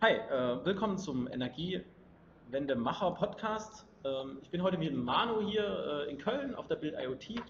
[0.00, 3.84] Hi, äh, willkommen zum Energiewendemacher Podcast.
[4.04, 7.42] Ähm, ich bin heute mit Manu hier äh, in Köln auf der Bild IoT.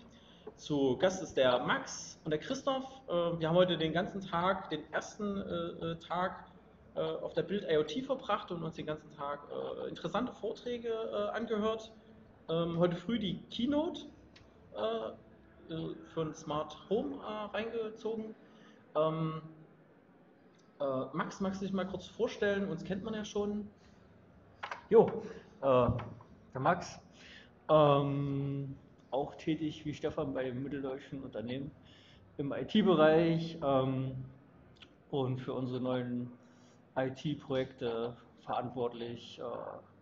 [0.56, 2.86] Zu Gast ist der Max und der Christoph.
[3.06, 6.46] Äh, wir haben heute den ganzen Tag, den ersten äh, äh, Tag
[6.94, 9.40] äh, auf der Bild IoT verbracht und uns den ganzen Tag
[9.86, 10.90] interessante Vorträge
[11.34, 11.92] angehört.
[12.48, 14.06] Ähm, heute früh die Keynote
[16.14, 17.18] von Smart Home
[17.52, 18.34] reingezogen.
[18.96, 19.42] Ähm,
[20.80, 22.68] äh, Max, magst du dich mal kurz vorstellen?
[22.68, 23.68] Uns kennt man ja schon.
[24.90, 25.06] Jo,
[25.60, 25.90] äh,
[26.54, 26.98] der Max,
[27.68, 28.74] ähm,
[29.10, 31.70] auch tätig wie Stefan bei dem mitteldeutschen Unternehmen
[32.36, 34.12] im IT-Bereich ähm,
[35.10, 36.30] und für unsere neuen
[36.96, 39.42] IT-Projekte verantwortlich äh,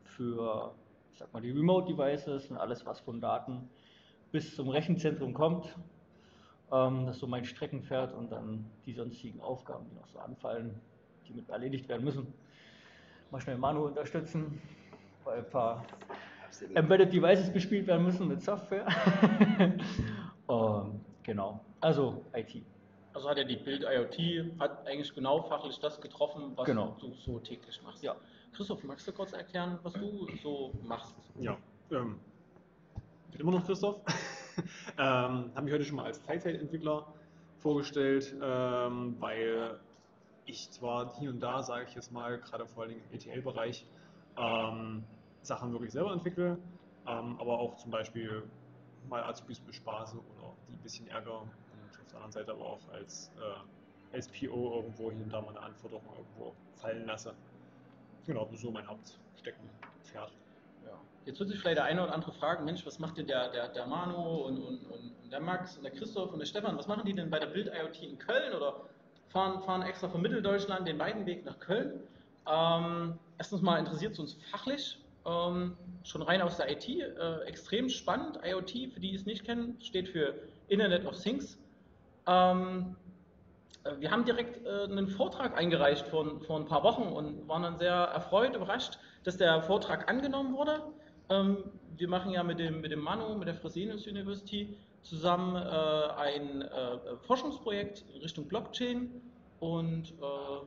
[0.05, 0.74] für,
[1.12, 3.69] ich sag mal, die Remote-Devices und alles, was von Daten
[4.33, 5.74] bis zum Rechenzentrum kommt.
[6.73, 10.80] Ähm, das ist so mein Streckenpferd und dann die sonstigen Aufgaben, die noch so anfallen,
[11.29, 12.33] die mit erledigt werden müssen.
[13.30, 14.61] Mal schnell Manu unterstützen,
[15.25, 15.84] weil ein paar
[16.45, 16.77] Absolut.
[16.77, 18.86] Embedded Devices bespielt werden müssen mit Software.
[20.47, 22.62] um, genau, also IT.
[23.12, 26.97] Also hat ja die Bild IoT, hat eigentlich genau fachlich das getroffen, was genau.
[27.01, 28.03] du so täglich machst.
[28.03, 28.14] Ja.
[28.53, 31.14] Christoph, magst du kurz erklären, was du so machst?
[31.41, 31.56] Ja,
[31.91, 32.20] ähm,
[33.30, 34.01] bin immer noch Christoph.
[34.98, 37.06] ähm, habe mich heute schon mal als Teilzeitentwickler
[37.58, 39.78] vorgestellt, ähm, weil
[40.44, 43.86] ich zwar hier und da, sage ich jetzt mal, gerade vor allem im ETL-Bereich,
[44.38, 45.04] ähm,
[45.42, 46.58] Sachen wirklich selber entwickle,
[47.06, 48.44] ähm, aber auch zum Beispiel
[49.08, 51.50] mal Azubis bespaße oder die ein bisschen ärger und
[52.00, 53.30] auf der anderen Seite aber auch als
[54.12, 57.34] äh, SPO irgendwo hier und da mal eine Anforderung irgendwo fallen lasse.
[58.27, 60.32] Genau, das ist so mein Hauptsteckenpferd.
[61.27, 63.69] Jetzt wird sich vielleicht der eine oder andere fragen, Mensch, was macht denn der, der,
[63.69, 67.05] der Manu und, und, und der Max und der Christoph und der Stefan, was machen
[67.05, 68.83] die denn bei der Bild IoT in Köln oder
[69.29, 72.01] fahren, fahren extra von Mitteldeutschland den beiden Weg nach Köln?
[72.48, 77.89] Ähm, erstens mal interessiert es uns fachlich, ähm, schon rein aus der IT, äh, extrem
[77.89, 78.39] spannend.
[78.45, 80.35] IoT, für die es nicht kennen, steht für
[80.69, 81.58] Internet of Things.
[82.29, 83.05] Ähm, äh,
[83.98, 87.79] wir haben direkt äh, einen Vortrag eingereicht vor, vor ein paar Wochen und waren dann
[87.79, 90.83] sehr erfreut, überrascht, dass der Vortrag angenommen wurde.
[91.29, 91.58] Ähm,
[91.96, 96.63] wir machen ja mit dem, mit dem Manu, mit der Fresenius University zusammen äh, ein
[96.63, 99.11] äh, Forschungsprojekt Richtung Blockchain.
[99.61, 100.14] Und äh,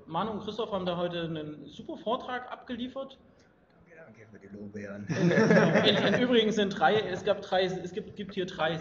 [0.08, 3.18] Manu und Christoph haben da heute einen super Vortrag abgeliefert.
[3.96, 5.06] Danke für die Lorbeeren.
[6.16, 8.74] In, Übrigens sind drei, es, gab drei, es gibt, gibt hier drei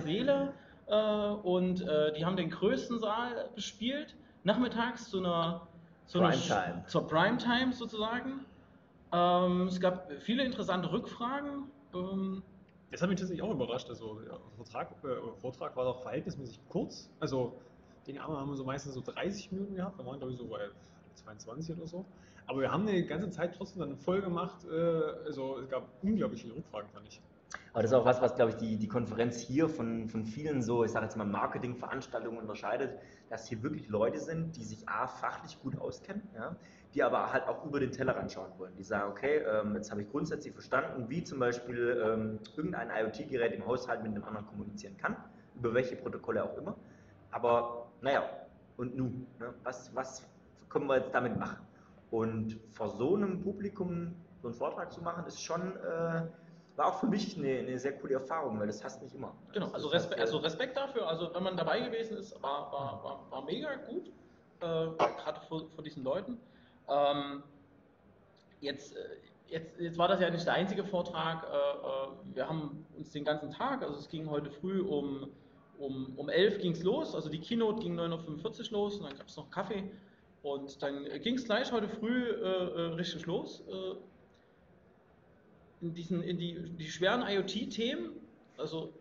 [0.89, 5.67] äh, und äh, die haben den größten Saal bespielt, nachmittags zu einer,
[6.07, 6.85] zu einer Primetime.
[6.87, 8.45] zur Primetime sozusagen.
[9.13, 11.65] Ähm, es gab viele interessante Rückfragen.
[11.95, 12.43] Ähm,
[12.91, 13.89] das hat mich tatsächlich auch überrascht.
[13.89, 17.11] Also, der Vortrag, äh, Vortrag war doch verhältnismäßig kurz.
[17.21, 17.61] Also,
[18.07, 19.99] den haben wir so meistens so 30 Minuten gehabt.
[19.99, 20.69] Da waren, glaube ich, so bei
[21.15, 22.05] 22 oder so.
[22.47, 24.65] Aber wir haben die ganze Zeit trotzdem dann voll gemacht.
[24.71, 24.75] Äh,
[25.27, 27.21] also, es gab unglaublich viele Rückfragen, fand ich.
[27.73, 30.63] Aber das ist auch was, was, glaube ich, die, die Konferenz hier von, von vielen
[30.63, 32.99] so, ich sage jetzt mal, Marketingveranstaltungen unterscheidet,
[33.29, 36.57] dass hier wirklich Leute sind, die sich A, fachlich gut auskennen, ja,
[36.95, 38.75] die aber halt auch über den Tellerrand schauen wollen.
[38.77, 43.53] Die sagen, okay, ähm, jetzt habe ich grundsätzlich verstanden, wie zum Beispiel ähm, irgendein IoT-Gerät
[43.53, 45.17] im Haushalt mit einem anderen kommunizieren kann,
[45.55, 46.75] über welche Protokolle auch immer.
[47.31, 48.23] Aber naja,
[48.79, 50.27] und nun, ne, was, was
[50.71, 51.59] können wir jetzt damit machen?
[52.11, 56.23] Und vor so einem Publikum so einen Vortrag zu machen, ist schon, äh,
[56.79, 59.35] war auch für mich eine, eine, sehr coole Erfahrung, weil das hast nicht immer.
[59.53, 63.03] Genau, also, Respe halt, also Respekt dafür, also wenn man dabei gewesen ist, war, war,
[63.03, 64.07] war, war mega gut,
[64.61, 66.39] äh, gerade vor, vor diesen Leuten.
[66.89, 67.43] Ähm,
[68.61, 69.01] jetzt, äh,
[69.49, 71.43] jetzt, jetzt war das ja nicht der einzige Vortrag.
[71.45, 75.31] Äh, äh, wir haben uns den ganzen Tag, also es ging heute früh um,
[75.79, 79.17] um, um 11 ging es los, also die Keynote ging 9.45 Uhr los und dann
[79.17, 79.91] gab es noch Kaffee.
[80.43, 83.65] Und dann ging es gleich heute früh äh, richtig los.
[83.69, 83.97] Äh,
[85.81, 88.13] in, diesen, in die, die schweren IoT-Themen,
[88.57, 88.93] also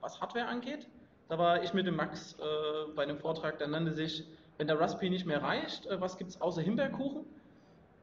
[0.00, 0.86] was Hardware angeht.
[1.28, 4.24] Da war ich mit dem Max äh, bei einem Vortrag, der nannte sich
[4.58, 7.24] wenn der Raspberry nicht mehr reicht, äh, was gibt es außer Himbeerkuchen?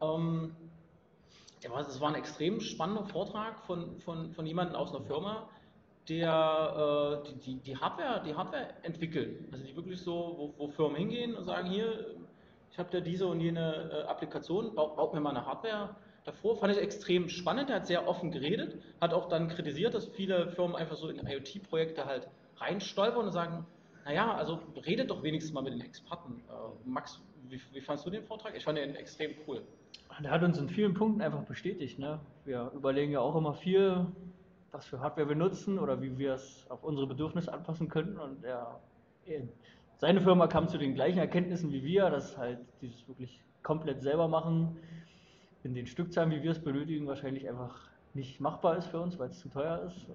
[0.01, 0.55] Ähm,
[1.61, 5.47] das war ein extrem spannender Vortrag von, von, von jemandem aus einer Firma,
[6.09, 9.47] der äh, die, die, die, Hardware, die Hardware entwickeln.
[9.51, 12.17] Also die wirklich so, wo, wo Firmen hingehen und sagen, hier,
[12.71, 16.57] ich habe da diese und jene äh, Applikation, baut, baut, mir mal eine Hardware davor.
[16.57, 20.49] Fand ich extrem spannend, er hat sehr offen geredet, hat auch dann kritisiert, dass viele
[20.49, 22.27] Firmen einfach so in IoT-Projekte halt
[22.57, 23.65] reinstolpern und sagen,
[24.05, 26.41] naja, also redet doch wenigstens mal mit den Experten.
[26.49, 28.55] Äh, Max, wie, wie fandest du den Vortrag?
[28.55, 29.61] Ich fand den extrem cool.
[30.21, 31.99] Der hat uns in vielen Punkten einfach bestätigt.
[31.99, 32.19] Ne?
[32.45, 34.05] Wir überlegen ja auch immer viel,
[34.71, 38.19] was für Hardware wir nutzen oder wie wir es auf unsere Bedürfnisse anpassen können.
[38.19, 38.79] Und er,
[39.97, 44.27] seine Firma kam zu den gleichen Erkenntnissen wie wir, dass halt dieses wirklich komplett selber
[44.27, 44.77] machen
[45.63, 47.79] in den Stückzahlen, wie wir es benötigen, wahrscheinlich einfach
[48.13, 50.09] nicht machbar ist für uns, weil es zu teuer ist.
[50.09, 50.11] Äh,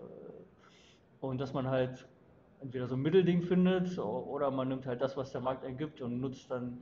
[1.21, 2.07] Und dass man halt
[2.61, 6.21] entweder so ein Mittelding findet oder man nimmt halt das, was der Markt ergibt und
[6.21, 6.79] nutzt dann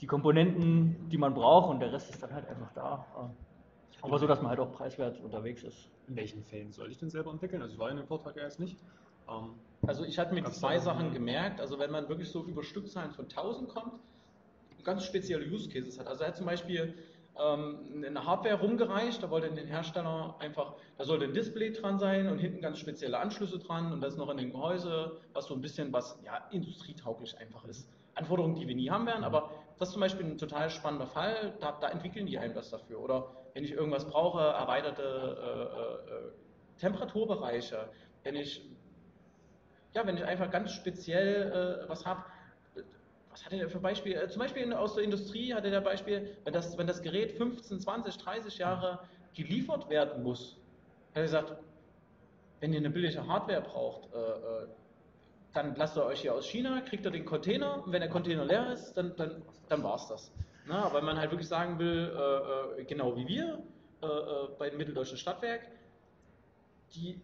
[0.00, 3.06] die Komponenten, die man braucht und der Rest ist dann halt einfach da.
[3.16, 5.88] Äh, Aber so, dass man halt auch preiswert unterwegs ist.
[6.08, 7.62] In welchen Fällen soll ich denn selber entwickeln?
[7.62, 8.76] Also ich war in dem Vortrag ja jetzt nicht.
[9.28, 9.54] Ähm,
[9.86, 11.60] Also ich hatte mir zwei Sachen gemerkt.
[11.60, 13.94] Also wenn man wirklich so über Stückzahlen von 1000 kommt,
[14.84, 16.06] ganz spezielle Use Cases hat.
[16.06, 16.94] Also er hat zum Beispiel
[17.38, 22.28] ähm, eine Hardware rumgereicht, da wollte den Hersteller einfach, da sollte ein Display dran sein
[22.28, 25.60] und hinten ganz spezielle Anschlüsse dran und das noch in dem Gehäuse, was so ein
[25.60, 27.88] bisschen was ja, industrietauglich einfach ist.
[28.14, 31.54] Anforderungen, die wir nie haben werden, aber das ist zum Beispiel ein total spannender Fall,
[31.60, 33.00] da, da entwickeln die einem was dafür.
[33.00, 37.88] Oder wenn ich irgendwas brauche, erweiterte äh, äh, Temperaturbereiche,
[38.22, 38.62] wenn ich
[39.96, 42.22] ja, wenn ich einfach ganz speziell äh, was habe,
[43.36, 44.14] was hat er denn für Beispiel?
[44.14, 47.32] Äh, zum Beispiel aus der Industrie hat er der Beispiel, wenn das, wenn das Gerät
[47.32, 49.00] 15, 20, 30 Jahre
[49.34, 50.56] geliefert werden muss,
[51.10, 51.52] hat er gesagt,
[52.60, 54.66] wenn ihr eine billige Hardware braucht, äh, äh,
[55.52, 58.46] dann lasst ihr euch hier aus China, kriegt ihr den Container und wenn der Container
[58.46, 60.32] leer ist, dann, dann, dann war es das.
[60.66, 63.58] Na, weil man halt wirklich sagen will, äh, äh, genau wie wir
[64.00, 64.06] äh,
[64.58, 65.68] bei dem Mitteldeutschen Stadtwerk,
[66.94, 67.20] die,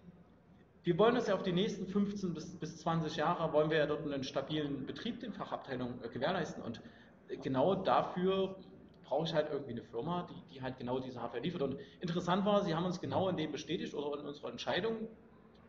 [0.85, 3.87] wir wollen das ja auf die nächsten 15 bis, bis 20 Jahre, wollen wir ja
[3.87, 6.63] dort einen stabilen Betrieb, den Fachabteilungen äh, gewährleisten.
[6.63, 6.81] Und
[7.29, 8.57] äh, genau dafür
[9.05, 11.63] brauche ich halt irgendwie eine Firma, die, die halt genau diese Hardware liefert.
[11.63, 15.09] Und interessant war, sie haben uns genau in dem bestätigt oder in unserer Entscheidung,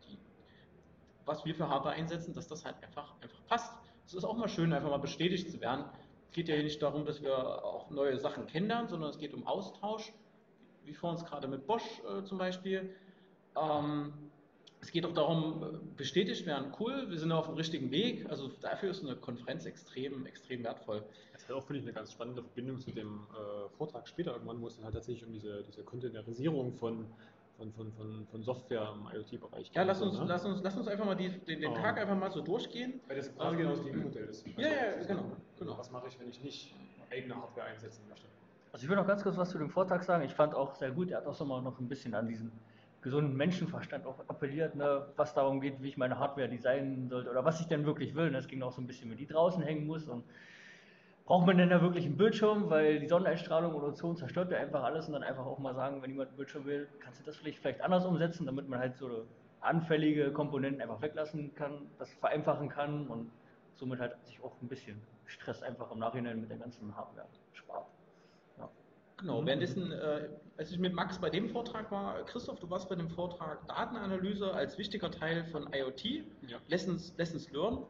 [0.08, 0.18] die,
[1.26, 3.72] was wir für Hardware einsetzen, dass das halt einfach, einfach passt.
[4.06, 5.84] Es ist auch mal schön, einfach mal bestätigt zu werden.
[6.26, 9.32] Es geht ja hier nicht darum, dass wir auch neue Sachen kennenlernen, sondern es geht
[9.32, 10.12] um Austausch,
[10.84, 12.96] wie vor uns gerade mit Bosch äh, zum Beispiel.
[13.56, 14.23] Ähm,
[14.84, 18.26] es geht auch darum, bestätigt werden, cool, wir sind auf dem richtigen Weg.
[18.28, 21.02] Also dafür ist eine Konferenz extrem, extrem wertvoll.
[21.32, 24.60] Das hat auch, finde ich, eine ganz spannende Verbindung zu dem äh, Vortrag später irgendwann,
[24.60, 27.06] wo es dann halt tatsächlich um diese, diese Containerisierung von,
[27.56, 30.26] von, von, von, von Software im IoT-Bereich Ja, lass so, uns, ne?
[30.28, 31.74] lass uns, lass uns einfach mal die, den, den Oh.
[31.74, 33.00] Tag einfach mal so durchgehen.
[33.08, 34.46] Weil das quasi genau das Gegenmodell ist.
[34.58, 35.78] Ja, ja, genau, genau.
[35.78, 36.74] Was mache ich, wenn ich nicht
[37.10, 38.26] eigene Hardware einsetzen möchte?
[38.70, 40.24] Also ich will noch ganz kurz was zu dem Vortrag sagen.
[40.24, 42.52] Ich fand auch sehr gut, er hat auch so mal noch ein bisschen an diesen
[43.04, 47.44] gesunden Menschenverstand auch appelliert, ne, was darum geht, wie ich meine Hardware designen sollte oder
[47.44, 48.30] was ich denn wirklich will.
[48.30, 48.38] Ne.
[48.38, 50.24] Es ging auch so ein bisschen, wie die draußen hängen muss und
[51.26, 54.82] braucht man denn da wirklich einen Bildschirm, weil die Sonneneinstrahlung oder Ozon zerstört ja einfach
[54.82, 57.36] alles und dann einfach auch mal sagen, wenn jemand einen Bildschirm will, kannst du das
[57.36, 59.26] vielleicht, vielleicht anders umsetzen, damit man halt so
[59.60, 63.30] anfällige Komponenten einfach weglassen kann, das vereinfachen kann und
[63.76, 67.86] somit halt sich auch ein bisschen Stress einfach im Nachhinein mit der ganzen Hardware spart.
[69.24, 69.46] Genau, Mhm.
[69.46, 70.28] währenddessen, äh,
[70.58, 74.52] als ich mit Max bei dem Vortrag war, Christoph, du warst bei dem Vortrag Datenanalyse
[74.52, 76.58] als wichtiger Teil von IoT, Ja.
[76.68, 77.86] Lessons, Lessons Learned.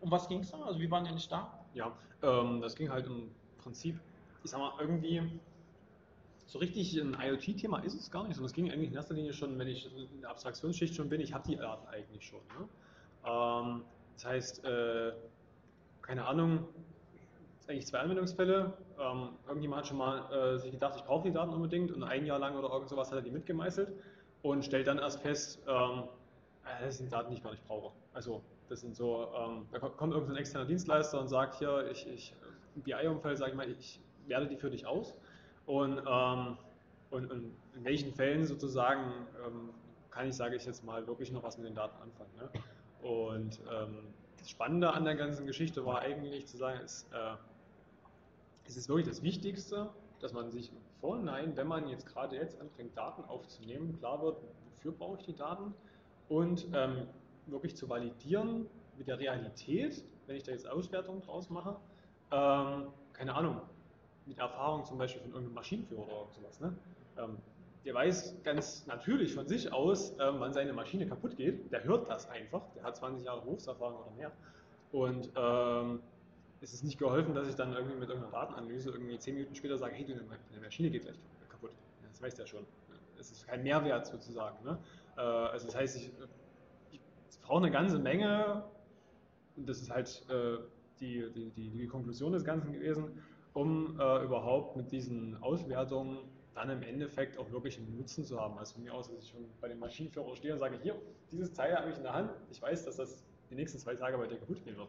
[0.00, 0.60] Um was ging es da?
[0.60, 1.64] Also wie waren die nicht da?
[1.72, 3.98] Ja, ähm, das ging halt im Prinzip,
[4.44, 5.40] ich sag mal, irgendwie
[6.44, 9.32] so richtig ein IoT-Thema ist es gar nicht, sondern es ging eigentlich in erster Linie
[9.32, 12.40] schon, wenn ich in der Abstraktionsschicht schon bin, ich habe die Daten eigentlich schon.
[12.58, 12.68] Ne?
[13.24, 13.84] Ähm,
[14.14, 15.12] das heißt, äh,
[16.02, 16.68] keine Ahnung,
[17.70, 18.72] eigentlich zwei Anwendungsfälle.
[18.98, 22.26] Ähm, irgendjemand hat schon mal äh, sich gedacht, ich brauche die Daten unbedingt und ein
[22.26, 23.92] Jahr lang oder irgend sowas hat er die mitgemeißelt
[24.42, 26.04] und stellt dann erst fest, ähm,
[26.64, 27.92] äh, das sind Daten, die ich gar nicht brauche.
[28.12, 32.06] Also das sind so, ähm, da ko- kommt irgendein externer Dienstleister und sagt hier, ich,
[32.08, 32.34] ich
[32.76, 35.14] im BI-Umfeld sage ich mal, ich werte die für dich aus.
[35.66, 36.56] Und, ähm,
[37.10, 39.70] und, und in welchen Fällen sozusagen ähm,
[40.10, 42.30] kann ich, sage ich jetzt mal, wirklich noch was mit den Daten anfangen.
[42.36, 42.48] Ne?
[43.08, 43.98] Und ähm,
[44.38, 47.34] das Spannende an der ganzen Geschichte war eigentlich zu sagen, es, äh,
[48.70, 52.60] es ist wirklich das Wichtigste, dass man sich im Vorhinein, wenn man jetzt gerade jetzt
[52.60, 54.36] anfängt, Daten aufzunehmen, klar wird,
[54.70, 55.74] wofür brauche ich die Daten
[56.28, 57.08] und ähm,
[57.46, 61.76] wirklich zu validieren mit der Realität, wenn ich da jetzt Auswertungen draus mache,
[62.30, 63.60] ähm, keine Ahnung,
[64.26, 66.60] mit Erfahrung zum Beispiel von irgendeinem Maschinenführer oder sowas.
[66.60, 66.72] Ne?
[67.18, 67.38] Ähm,
[67.84, 71.72] der weiß ganz natürlich von sich aus, ähm, wann seine Maschine kaputt geht.
[71.72, 72.62] Der hört das einfach.
[72.76, 74.32] Der hat 20 Jahre Berufserfahrung oder mehr.
[74.92, 76.00] Und ähm,
[76.60, 79.78] es ist nicht geholfen, dass ich dann irgendwie mit irgendeiner Datenanalyse irgendwie 10 Minuten später
[79.78, 80.26] sage, hey, du, deine
[80.62, 81.16] Maschine geht gleich
[81.48, 81.70] kaputt.
[82.02, 82.66] Ja, Das weiß der schon.
[83.18, 84.62] Es ist kein Mehrwert sozusagen.
[84.64, 84.78] Ne?
[85.16, 86.10] Äh, also das heißt, ich,
[86.92, 88.64] ich brauche eine ganze Menge,
[89.56, 90.58] und das ist halt äh,
[91.00, 93.10] die, die, die, die Konklusion des Ganzen gewesen,
[93.54, 96.18] um äh, überhaupt mit diesen Auswertungen
[96.54, 98.58] dann im Endeffekt auch wirklich einen Nutzen zu haben.
[98.58, 100.94] Also von mir aus, dass ich schon bei dem Maschinenführer stehe und sage, hier,
[101.32, 104.18] dieses Teil habe ich in der Hand, ich weiß, dass das die nächsten zwei Tage
[104.18, 104.88] bei dir kaputt gehen wird.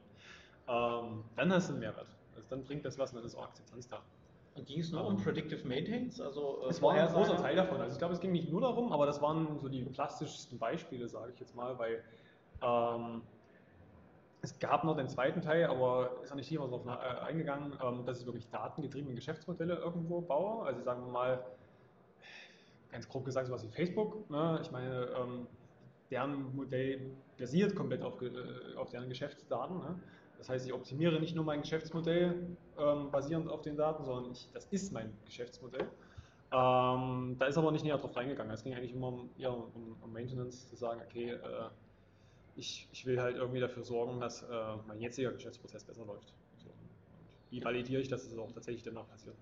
[0.71, 2.07] Ähm, dann hast du einen Mehrwert.
[2.35, 4.01] Also dann bringt das was und dann ist auch Akzeptanz da.
[4.55, 6.19] Und ging es nur um Predictive Maintenance?
[6.21, 7.79] Also, äh, Es war ein großer Teil davon.
[7.81, 11.07] Also ich glaube, es ging nicht nur darum, aber das waren so die plastischsten Beispiele,
[11.07, 12.03] sage ich jetzt mal, weil
[12.61, 13.21] ähm,
[14.41, 18.05] es gab noch den zweiten Teil, aber ist noch nicht tiefer darauf äh, eingegangen, ähm,
[18.05, 20.65] dass ich wirklich datengetriebene Geschäftsmodelle irgendwo baue.
[20.65, 21.45] Also sagen wir mal,
[22.91, 24.29] ganz grob gesagt, sowas wie Facebook.
[24.29, 24.59] Ne?
[24.61, 25.47] Ich meine, ähm,
[26.09, 29.77] deren Modell basiert komplett auf, äh, auf deren Geschäftsdaten.
[29.77, 29.99] Ne?
[30.41, 34.49] Das heißt, ich optimiere nicht nur mein Geschäftsmodell ähm, basierend auf den Daten, sondern ich,
[34.51, 35.87] das ist mein Geschäftsmodell.
[36.51, 38.51] Ähm, da ist aber nicht näher drauf reingegangen.
[38.51, 41.39] Es ging eigentlich immer um, eher um, um Maintenance, zu sagen, okay, äh,
[42.55, 44.47] ich, ich, will halt irgendwie dafür sorgen, dass äh,
[44.87, 46.33] mein jetziger Geschäftsprozess besser läuft.
[46.57, 46.71] So.
[47.51, 49.35] wie validiere ich, dass es auch tatsächlich danach passiert?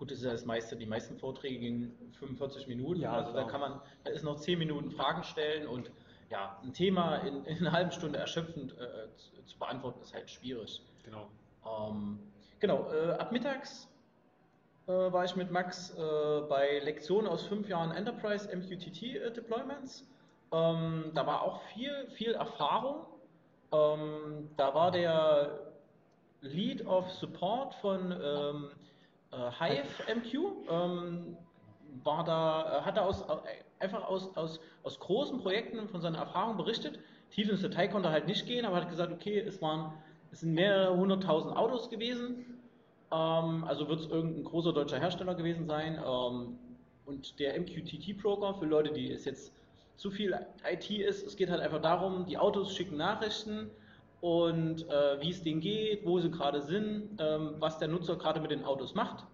[0.00, 0.74] Gut, das ist ja das meiste.
[0.74, 3.02] Die meisten Vorträge gingen 45 Minuten.
[3.02, 3.44] Ja, also klar.
[3.44, 5.92] da kann man, da ist noch 10 Minuten Fragen stellen und
[6.30, 10.30] ja, ein Thema in, in einer halben Stunde erschöpfend äh, zu, zu, beantworten, ist halt
[10.30, 10.80] schwierig.
[11.04, 11.28] Genau.
[11.66, 12.20] Ähm,
[12.60, 13.88] genau, äh, ab mittags
[14.86, 20.06] äh, war ich mit Max äh, bei Lektionen aus fünf Jahren Enterprise MQTT äh, Deployments.
[20.52, 23.06] Ähm, da war auch viel, viel Erfahrung.
[23.72, 25.72] Ähm, da war der
[26.40, 28.70] Lead of Support von ähm,
[29.32, 30.34] äh, Hive MQ,
[30.70, 31.36] ähm,
[32.02, 33.24] war da, hat er aus,
[33.80, 36.98] einfach aus, aus, aus großen Projekten von seiner Erfahrung berichtet.
[37.30, 39.92] Tief ins Detail konnte er halt nicht gehen, aber hat gesagt, okay, es waren,
[40.30, 42.44] es sind mehrere hunderttausend Autos gewesen.
[43.10, 45.98] Ähm, also wird es irgendein großer deutscher Hersteller gewesen sein.
[46.04, 46.58] Ähm,
[47.06, 49.52] und der MQTT-Broker, für Leute, die es jetzt
[49.96, 50.34] zu viel
[50.70, 53.70] IT ist, es geht halt einfach darum, die Autos schicken Nachrichten
[54.20, 58.40] und äh, wie es denen geht, wo sie gerade sind, ähm, was der Nutzer gerade
[58.40, 59.24] mit den Autos macht.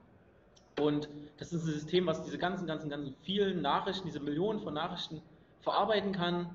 [0.79, 4.75] Und das ist ein System, was diese ganzen, ganzen, ganzen vielen Nachrichten, diese Millionen von
[4.75, 5.23] Nachrichten
[5.63, 6.51] verarbeiten kann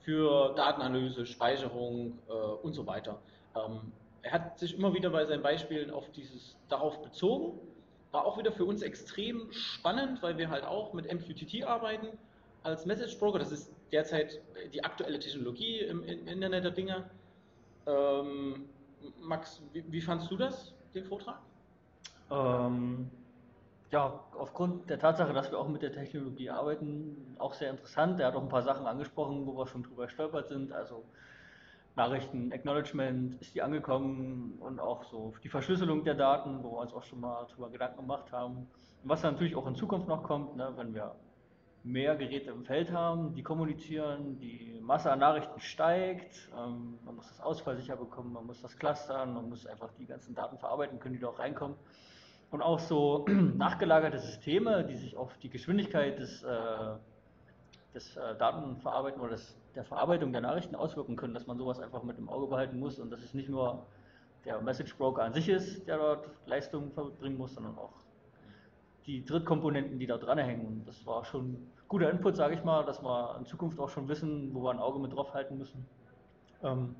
[0.00, 3.18] für Datenanalyse, Speicherung äh, und so weiter.
[3.56, 3.92] Ähm,
[4.22, 7.58] er hat sich immer wieder bei seinen Beispielen auf dieses, darauf bezogen.
[8.10, 12.08] War auch wieder für uns extrem spannend, weil wir halt auch mit MQTT arbeiten
[12.62, 13.38] als Message Broker.
[13.38, 14.40] Das ist derzeit
[14.72, 17.10] die aktuelle Technologie im, Internet der Dinge.
[17.86, 18.68] Ähm,
[19.20, 21.40] Max, wie, wie, fandst du das, den Vortrag?
[22.30, 23.10] Ähm,
[23.90, 28.18] ja, aufgrund der Tatsache, dass wir auch mit der Technologie arbeiten, auch sehr interessant.
[28.20, 30.72] Er hat auch ein paar Sachen angesprochen, wo wir schon drüber stolpert sind.
[30.72, 31.04] Also
[31.96, 36.92] Nachrichten, Acknowledgement, ist die angekommen und auch so die Verschlüsselung der Daten, wo wir uns
[36.92, 38.68] auch schon mal drüber Gedanken gemacht haben.
[39.02, 41.14] Und was dann natürlich auch in Zukunft noch kommt, ne, wenn wir
[41.84, 47.28] mehr Geräte im Feld haben, die kommunizieren, die Masse an Nachrichten steigt, ähm, man muss
[47.28, 51.14] das ausfallsicher bekommen, man muss das clustern, man muss einfach die ganzen Daten verarbeiten können,
[51.14, 51.76] die da auch reinkommen.
[52.50, 53.24] Und auch so
[53.56, 56.48] nachgelagerte Systeme, die sich auf die Geschwindigkeit des, äh,
[57.94, 62.02] des äh, Datenverarbeiten oder des, der Verarbeitung der Nachrichten auswirken können, dass man sowas einfach
[62.02, 63.86] mit im Auge behalten muss und dass es nicht nur
[64.44, 67.92] der Message Broker an sich ist, der dort Leistungen verbringen muss, sondern auch
[69.06, 70.82] die Drittkomponenten, die da dranhängen.
[70.86, 71.56] Das war schon
[71.88, 74.78] guter Input, sage ich mal, dass wir in Zukunft auch schon wissen, wo wir ein
[74.78, 75.86] Auge mit drauf halten müssen,
[76.62, 76.96] ähm,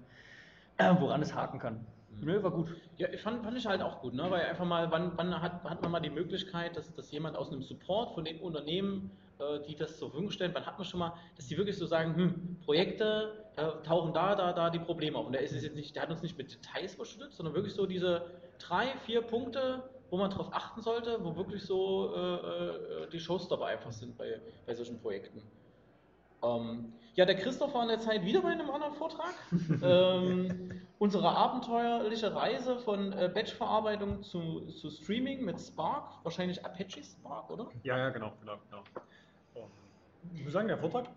[0.79, 1.87] äh, woran es haken kann.
[2.21, 2.68] Nö, war gut.
[2.97, 4.30] Ja, fand, fand ich halt auch gut, ne?
[4.30, 7.50] weil einfach mal, wann, wann hat, hat man mal die Möglichkeit, dass, dass jemand aus
[7.50, 11.00] einem Support von den Unternehmen, äh, die das zur Verfügung stellen, wann hat man schon
[11.00, 15.18] mal, dass die wirklich so sagen, hm, Projekte äh, tauchen da, da, da die Probleme
[15.18, 15.26] auf.
[15.26, 17.87] Und der, ist jetzt nicht, der hat uns nicht mit Details verschüttet, sondern wirklich so
[17.87, 18.26] diese
[18.59, 23.66] drei, vier Punkte, wo man darauf achten sollte, wo wirklich so äh, äh die Showstopper
[23.66, 25.42] einfach sind bei, bei solchen Projekten.
[26.42, 29.35] Ähm, ja, der Christoph war in der Zeit wieder bei einem anderen Vortrag.
[29.83, 37.51] ähm, unsere abenteuerliche Reise von äh, Batch-Verarbeitung zu, zu Streaming mit Spark, wahrscheinlich Apache Spark,
[37.51, 37.69] oder?
[37.83, 38.83] Ja, ja, genau, genau, genau.
[39.55, 39.71] Um,
[40.33, 41.09] ich muss sagen, der Vortrag,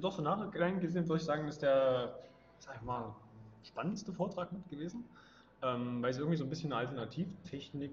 [0.00, 2.18] doch so nachgegangen gesehen, würde ich sagen, ist der,
[2.58, 3.14] sag ich mal,
[3.62, 5.04] spannendste Vortrag mit gewesen,
[5.62, 7.92] ähm, weil es irgendwie so ein bisschen eine Alternativtechnik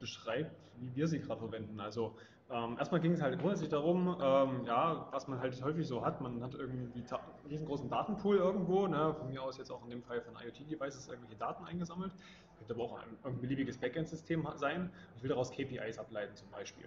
[0.00, 1.80] beschreibt, wie wir sie gerade verwenden.
[1.80, 2.16] Also
[2.54, 6.20] ähm, erstmal ging es halt grundsätzlich darum, ähm, ja, was man halt häufig so hat.
[6.20, 10.02] Man hat irgendwie einen riesengroßen Datenpool irgendwo, ne, von mir aus jetzt auch in dem
[10.02, 12.12] Fall von IoT-Devices irgendwelche Daten eingesammelt.
[12.58, 14.90] Könnte aber auch ein, ein beliebiges Backend-System sein.
[15.16, 16.84] Ich will daraus KPIs ableiten zum Beispiel.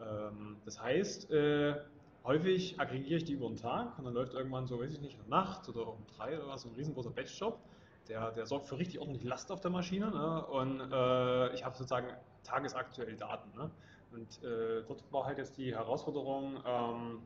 [0.00, 1.76] Ähm, das heißt, äh,
[2.24, 5.14] häufig aggregiere ich die über den Tag und dann läuft irgendwann so, weiß ich nicht,
[5.14, 7.60] in der Nacht oder um drei oder was, so ein riesengroßer Batch-Job.
[8.08, 10.46] Der, der sorgt für richtig ordentlich Last auf der Maschine ne?
[10.46, 12.08] und äh, ich habe sozusagen
[12.42, 13.56] tagesaktuell Daten.
[13.56, 13.70] Ne?
[14.12, 17.20] Und äh, dort war halt jetzt die Herausforderung, ähm,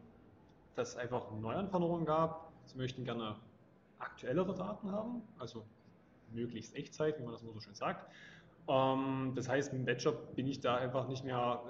[0.74, 2.52] dass es einfach Neuanforderungen gab.
[2.64, 3.36] Sie möchten gerne
[3.98, 5.64] aktuellere Daten haben, also
[6.32, 8.10] möglichst Echtzeit, wie man das immer so schön sagt.
[8.68, 11.62] Ähm, das heißt, dem Batjob bin ich da einfach nicht mehr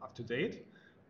[0.00, 0.64] up to date.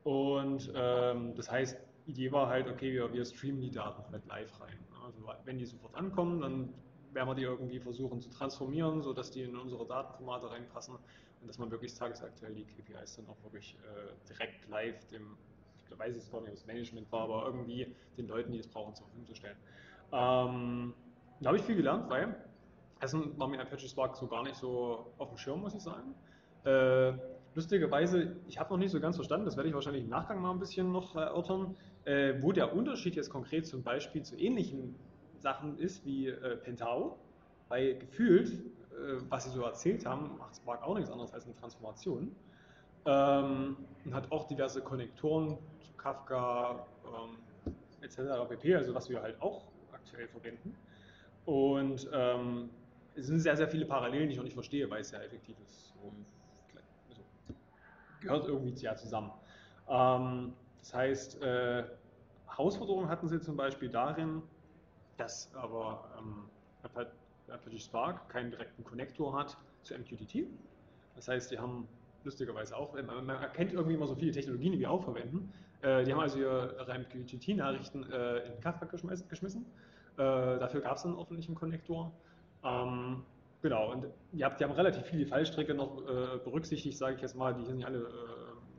[0.05, 4.27] Und ähm, das heißt, die Idee war halt, okay, wir, wir streamen die Daten komplett
[4.27, 4.79] live rein.
[5.05, 6.73] Also wenn die sofort ankommen, dann
[7.13, 10.97] werden wir die irgendwie versuchen zu transformieren, sodass die in unsere Datenformate reinpassen
[11.47, 15.37] dass man wirklich tagesaktuell die KPIs dann auch wirklich äh, direkt live dem,
[15.79, 18.69] ich weiß jetzt gar nicht, ob es Management war, aber irgendwie den Leuten, die es
[18.69, 19.57] brauchen, zur Verfügung zu stellen.
[20.13, 20.95] Ähm,
[21.41, 22.35] Da habe ich viel gelernt, weil
[23.01, 26.15] Essen war mir Apache Spark so gar nicht so auf dem Schirm, muss ich sagen.
[26.65, 27.13] Äh,
[27.55, 30.51] lustigerweise, ich habe noch nicht so ganz verstanden, das werde ich wahrscheinlich im Nachgang mal
[30.51, 34.97] ein bisschen noch erörtern, äh, wo der Unterschied jetzt konkret zum Beispiel zu ähnlichen
[35.39, 37.19] Sachen ist wie äh, Pentao,
[37.69, 38.51] weil gefühlt,
[39.29, 42.35] was sie so erzählt haben, macht Spark auch nichts anderes als eine Transformation
[43.05, 47.39] ähm, und hat auch diverse Konnektoren zu Kafka ähm,
[48.03, 48.49] etc.
[48.49, 50.75] pp., also was wir halt auch aktuell verwenden.
[51.47, 52.71] Und ähm,
[53.15, 55.57] es sind sehr, sehr viele Parallelen, die ich noch nicht verstehe, weil es ja effektiv
[55.67, 55.89] ist.
[55.89, 56.13] So,
[57.09, 57.23] also,
[58.21, 59.33] gehört irgendwie ja zusammen.
[59.89, 61.85] Ähm, das heißt, äh,
[62.47, 64.43] Herausforderungen hatten sie zum Beispiel darin,
[65.17, 66.45] dass aber ähm,
[67.51, 70.47] Apache Spark keinen direkten Konnektor hat zu MQTT.
[71.17, 71.89] Das heißt, die haben
[72.25, 75.53] lustigerweise auch, man erkennt irgendwie immer so viele Technologien, die wir auch verwenden.
[75.83, 79.67] Äh, die haben also ihre MQTT-Nachrichten äh, in Kafka geschmissen.
[80.17, 82.13] Äh, dafür gab es einen öffentlichen Konnektor.
[82.65, 83.23] Ähm,
[83.63, 86.03] genau, und die, haben relativ viele Fallstricke noch
[86.45, 88.09] berücksichtigt, sage ich jetzt mal, die ich nicht alle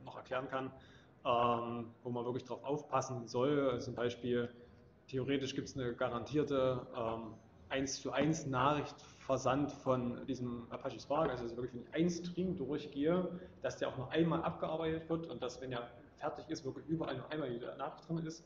[0.04, 0.70] noch erklären kann,
[1.24, 3.80] ähm, wo man wirklich drauf aufpassen soll.
[3.80, 4.50] Zum Beispiel,
[5.08, 7.34] theoretisch gibt es eine garantierte ähm,
[7.70, 13.28] 1 zu 1 Nachrichtversand von diesem Apache Spark, also wirklich, wenn ich einen Stream durchgehe,
[13.62, 17.16] dass der auch noch einmal abgearbeitet wird und dass, wenn er fertig ist, wirklich überall
[17.16, 18.44] noch einmal die Nachricht drin ist.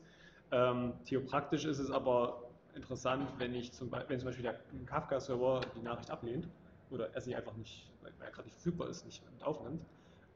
[0.51, 2.43] Ähm, theopraktisch ist es aber
[2.75, 6.47] interessant, wenn ich zum, wenn zum Beispiel der Kafka-Server die Nachricht ablehnt
[6.91, 9.81] oder er sie einfach nicht, weil er gerade nicht verfügbar ist, nicht aufnimmt,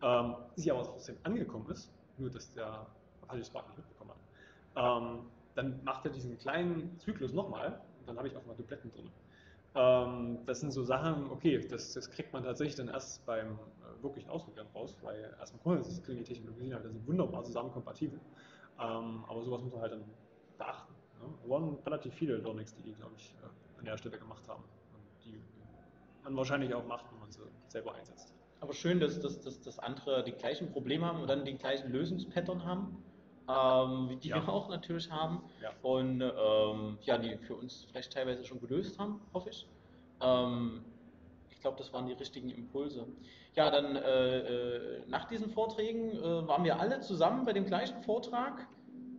[0.01, 2.87] ähm, sie aber trotzdem angekommen ist, nur dass der
[3.21, 5.19] Apache Spark nicht mitbekommen hat, ähm,
[5.53, 9.09] dann macht er diesen kleinen Zyklus nochmal dann habe ich auch mal Dupletten drin.
[9.75, 14.03] Ähm, das sind so Sachen, okay, das, das, kriegt man tatsächlich dann erst beim äh,
[14.03, 18.19] wirklichen Ausprobieren raus, weil erstmal grundsätzlich klingen die Technologien halt sind wunderbar zusammen kompatibel.
[18.79, 20.03] Ähm, aber sowas muss man halt dann
[20.57, 20.93] beachten.
[21.21, 21.49] Ne?
[21.49, 24.63] waren relativ viele Learnings, die die, glaube ich, äh, an der Stelle gemacht haben.
[24.63, 25.39] Und die
[26.23, 28.33] man wahrscheinlich auch macht, wenn man sie selber einsetzt.
[28.61, 31.91] Aber schön, dass, dass, dass, dass andere die gleichen Probleme haben und dann die gleichen
[31.91, 33.03] Lösungspattern haben,
[33.49, 34.35] ähm, die ja.
[34.35, 35.43] wir auch natürlich haben.
[35.61, 35.71] Ja.
[35.81, 39.67] Und ähm, ja, die für uns vielleicht teilweise schon gelöst haben, hoffe ich.
[40.21, 40.81] Ähm,
[41.49, 43.05] ich glaube, das waren die richtigen Impulse.
[43.55, 48.01] Ja, dann äh, äh, nach diesen Vorträgen äh, waren wir alle zusammen bei dem gleichen
[48.03, 48.67] Vortrag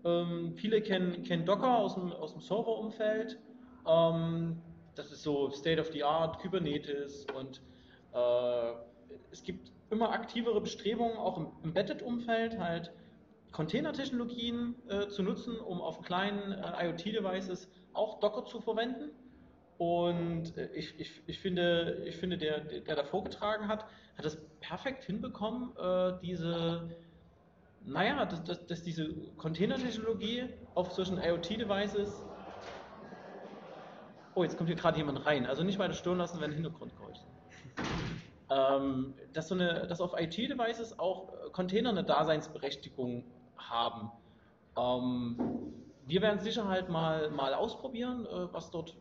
[0.04, 3.38] ähm, viele kennen, kennen Docker aus dem, aus dem Serverumfeld.
[3.86, 4.60] Ähm,
[4.94, 7.60] das ist so State of the Art, Kubernetes und
[8.12, 8.72] äh,
[9.30, 12.92] es gibt immer aktivere Bestrebungen, auch im Embedded-Umfeld halt
[13.52, 19.10] Container-Technologien äh, zu nutzen, um auf kleinen äh, IoT-Devices auch Docker zu verwenden.
[19.78, 23.86] Und äh, ich, ich, ich finde, ich finde der, der da vorgetragen hat,
[24.16, 26.96] hat das perfekt hinbekommen, äh, diese
[27.82, 32.22] naja, dass, dass, dass diese Container-Technologie auf solchen IoT-Devices.
[34.34, 35.46] Oh, jetzt kommt hier gerade jemand rein.
[35.46, 37.20] Also nicht weiter stören lassen, wenn Hintergrundgeräusch
[38.50, 43.24] ähm, dass, so dass auf IT-Devices auch Container eine Daseinsberechtigung
[43.68, 44.10] haben.
[44.76, 45.36] Ähm,
[46.06, 48.96] wir werden sicher halt mal, mal ausprobieren, äh, was dort,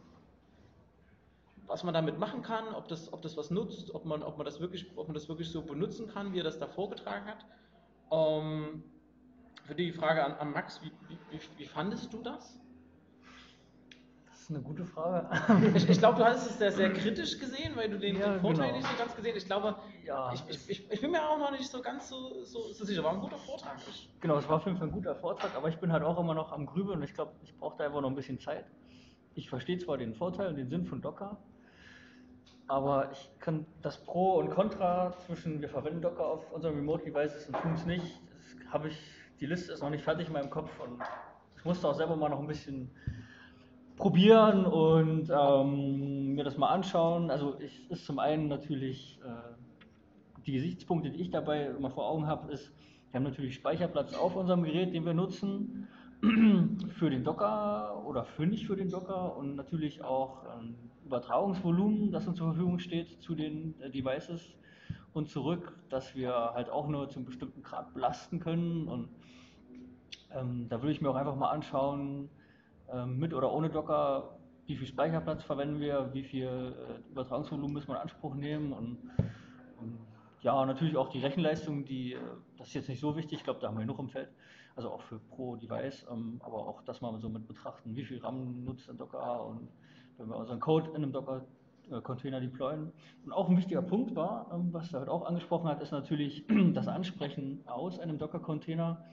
[1.67, 4.45] was man damit machen kann, ob das, ob das was nutzt, ob man, ob man
[4.45, 7.45] das wirklich, ob man das wirklich so benutzen kann, wie er das da vorgetragen hat.
[8.11, 8.83] Ähm,
[9.65, 12.59] für die Frage an, an Max, wie, wie, wie, fandest du das?
[14.49, 15.29] Ist eine gute Frage.
[15.75, 18.41] ich, ich glaube, du hast es sehr, sehr kritisch gesehen, weil du den, ja, den
[18.41, 18.77] Vorteil genau.
[18.79, 19.43] nicht so ganz gesehen hast.
[19.43, 22.73] Ich glaube, ja, ich, ich, ich, bin mir auch noch nicht so ganz so, so,
[22.73, 23.03] so sicher.
[23.03, 23.77] War ein guter Vortrag.
[24.21, 26.33] Genau, es war auf jeden Fall ein guter Vortrag, aber ich bin halt auch immer
[26.33, 28.65] noch am Grübeln und ich glaube, ich brauche da einfach noch ein bisschen Zeit.
[29.35, 31.37] Ich verstehe zwar den Vorteil und den Sinn von Docker,
[32.67, 37.45] aber ich kann das Pro und Contra zwischen, wir verwenden Docker auf unseren Remote Devices
[37.45, 38.19] und tun es nicht,
[38.71, 38.99] habe ich,
[39.39, 41.03] die Liste ist noch nicht fertig in meinem Kopf und
[41.55, 42.89] ich musste auch selber mal noch ein bisschen
[43.99, 47.29] probieren und ähm, mir das mal anschauen.
[47.29, 52.25] Also es ist zum einen natürlich äh, die Gesichtspunkte, die ich dabei immer vor Augen
[52.25, 52.71] habe, ist,
[53.11, 55.89] wir haben natürlich Speicherplatz auf unserem Gerät, den wir nutzen
[56.97, 62.25] für den Docker oder für nicht für den Docker und natürlich auch ähm, Übertragungsvolumen, das
[62.25, 64.55] uns zur Verfügung steht zu den äh, Devices
[65.11, 68.87] und zurück, dass wir halt auch nur zum bestimmten Grad belasten können.
[68.87, 69.09] Und
[70.33, 72.29] ähm, da würde ich mir auch einfach mal anschauen,
[73.05, 77.95] mit oder ohne Docker, wie viel Speicherplatz verwenden wir, wie viel äh, Übertragungsvolumen müssen wir
[77.95, 78.99] in Anspruch nehmen und,
[79.79, 79.97] und
[80.41, 82.19] ja, natürlich auch die Rechenleistung, die, äh,
[82.55, 84.29] das ist jetzt nicht so wichtig, ich glaube, da haben wir genug im Feld,
[84.75, 88.19] also auch für pro Device, ähm, aber auch das mal so mit betrachten, wie viel
[88.19, 89.69] RAM nutzt ein Docker und
[90.17, 92.91] wenn wir unseren Code in einem Docker-Container deployen.
[93.25, 96.45] Und auch ein wichtiger Punkt war, ähm, was er heute auch angesprochen hat, ist natürlich
[96.75, 99.03] das Ansprechen aus einem Docker-Container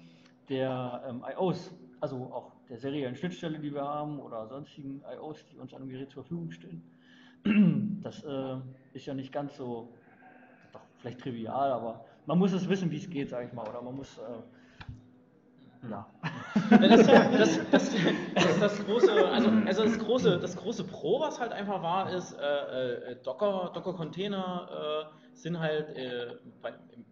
[0.50, 5.58] der ähm, IOs, also auch der seriellen Schnittstelle, die wir haben oder sonstigen IOs, die
[5.58, 6.82] uns an dem Gerät zur Verfügung stehen.
[8.02, 8.56] Das äh,
[8.92, 9.88] ist ja nicht ganz so,
[10.72, 13.82] doch vielleicht trivial, aber man muss es wissen, wie es geht, sage ich mal, oder
[13.82, 16.06] man muss äh, ja.
[16.70, 17.06] Das,
[17.70, 22.12] das, das, das, große, also, also das große, das große Pro, was halt einfach war,
[22.12, 27.04] ist, äh, äh, Docker, Docker-Container äh, sind halt äh, bei, im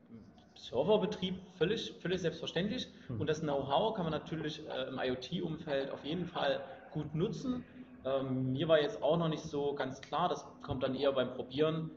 [0.64, 3.20] Serverbetrieb völlig, völlig selbstverständlich Hm.
[3.20, 7.64] und das Know-how kann man natürlich äh, im IoT-Umfeld auf jeden Fall gut nutzen.
[8.04, 11.34] Ähm, mir war jetzt auch noch nicht so ganz klar, das kommt dann eher beim
[11.34, 11.90] Probieren,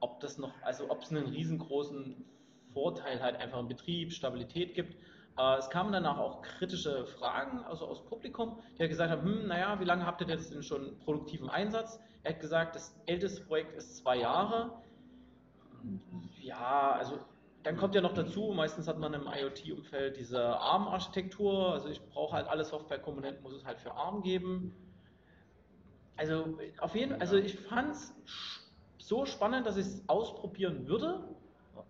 [0.00, 2.24] ob das noch, also ob es einen riesengroßen
[2.72, 4.94] Vorteil halt einfach im Betrieb, Stabilität gibt.
[5.38, 9.48] Äh, es kamen danach auch kritische Fragen, also aus Publikum, die halt gesagt haben, hm,
[9.48, 12.00] naja, wie lange habt ihr das denn schon produktiv im Einsatz?
[12.22, 14.72] Er hat gesagt, das älteste Projekt ist zwei Jahre.
[16.40, 17.18] Ja, also
[17.64, 22.36] dann kommt ja noch dazu, meistens hat man im IoT-Umfeld diese ARM-Architektur, also ich brauche
[22.36, 24.74] halt alle Softwarekomponenten, muss es halt für ARM geben.
[26.16, 28.14] Also auf jeden also ich fand es
[28.98, 31.24] so spannend, dass ich es ausprobieren würde.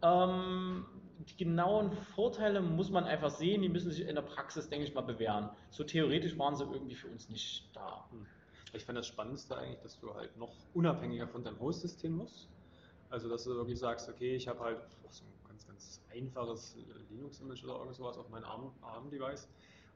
[0.00, 0.86] Ähm,
[1.18, 4.94] die genauen Vorteile muss man einfach sehen, die müssen sich in der Praxis, denke ich
[4.94, 5.50] mal, bewähren.
[5.70, 8.08] So theoretisch waren sie irgendwie für uns nicht da.
[8.72, 12.48] Ich fand das Spannendste eigentlich, dass du halt noch unabhängiger von deinem Host-System musst.
[13.10, 14.78] Also, dass du wirklich sagst, okay, ich habe halt
[15.10, 15.33] so ein
[15.84, 19.48] ganz, einfaches äh, Linux-Image oder irgend sowas auf meinem ARM- ARM-Device.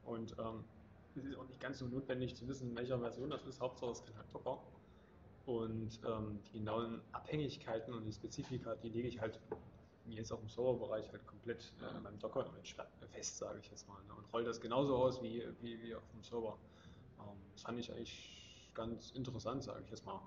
[0.04, 0.64] Und ähm,
[1.16, 3.60] es ist auch nicht ganz so notwendig zu wissen, in welcher Version das ist.
[3.60, 4.62] Hauptsache, es kann halt Docker.
[5.46, 9.40] Und ähm, die genauen Abhängigkeiten und die Spezifika, die lege ich halt
[10.06, 12.76] jetzt auch im Serverbereich halt komplett äh, in meinem Docker-Image
[13.12, 14.02] fest, sage ich jetzt mal.
[14.06, 14.14] Ne?
[14.14, 16.58] Und roll das genauso aus wie, wie, wie auf dem Server.
[17.18, 20.20] Ähm, das fand ich eigentlich ganz interessant, sage ich jetzt mal,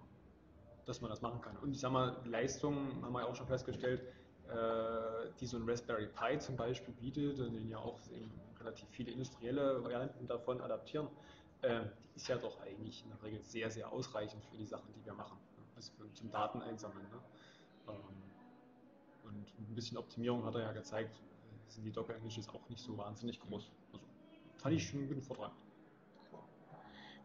[0.85, 1.55] dass man das machen kann.
[1.57, 4.01] Und ich sag mal, Leistungen haben wir auch schon festgestellt,
[5.39, 7.99] die so ein Raspberry Pi zum Beispiel bietet, und den ja auch
[8.59, 11.07] relativ viele industrielle Varianten davon adaptieren,
[11.61, 14.91] äh, die ist ja doch eigentlich in der Regel sehr, sehr ausreichend für die Sachen,
[14.93, 15.37] die wir machen.
[15.75, 17.07] Also zum Daten einsammeln.
[17.09, 17.19] Ne?
[17.89, 17.95] Ähm,
[19.23, 22.97] und ein bisschen Optimierung hat er ja gezeigt, äh, sind die Docker-Images auch nicht so
[22.97, 23.71] wahnsinnig groß.
[23.93, 24.05] Also
[24.57, 25.51] fand ich schon einen guten Vortrag.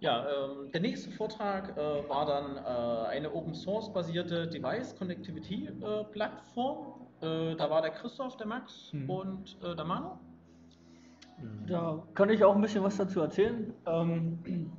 [0.01, 5.69] Ja, ähm, der nächste Vortrag äh, war dann äh, eine Open Source basierte Device Connectivity
[5.69, 7.07] äh, Plattform.
[7.23, 9.11] Äh, da war der Christoph, der Max Mhm.
[9.11, 10.11] und äh, der Manu.
[11.67, 13.73] Da kann ich auch ein bisschen was dazu erzählen.
[13.87, 14.71] Ähm,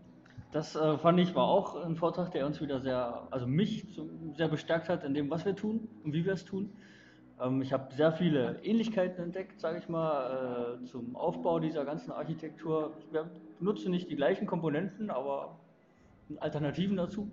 [0.52, 4.10] das äh, fand ich war auch ein Vortrag, der uns wieder sehr, also mich zu,
[4.36, 6.72] sehr bestärkt hat in dem, was wir tun und wie wir es tun.
[7.40, 12.12] Ähm, ich habe sehr viele Ähnlichkeiten entdeckt, sage ich mal, äh, zum Aufbau dieser ganzen
[12.12, 12.94] Architektur.
[13.12, 15.60] Wir benutzen nicht die gleichen Komponenten, aber
[16.40, 17.32] Alternativen dazu.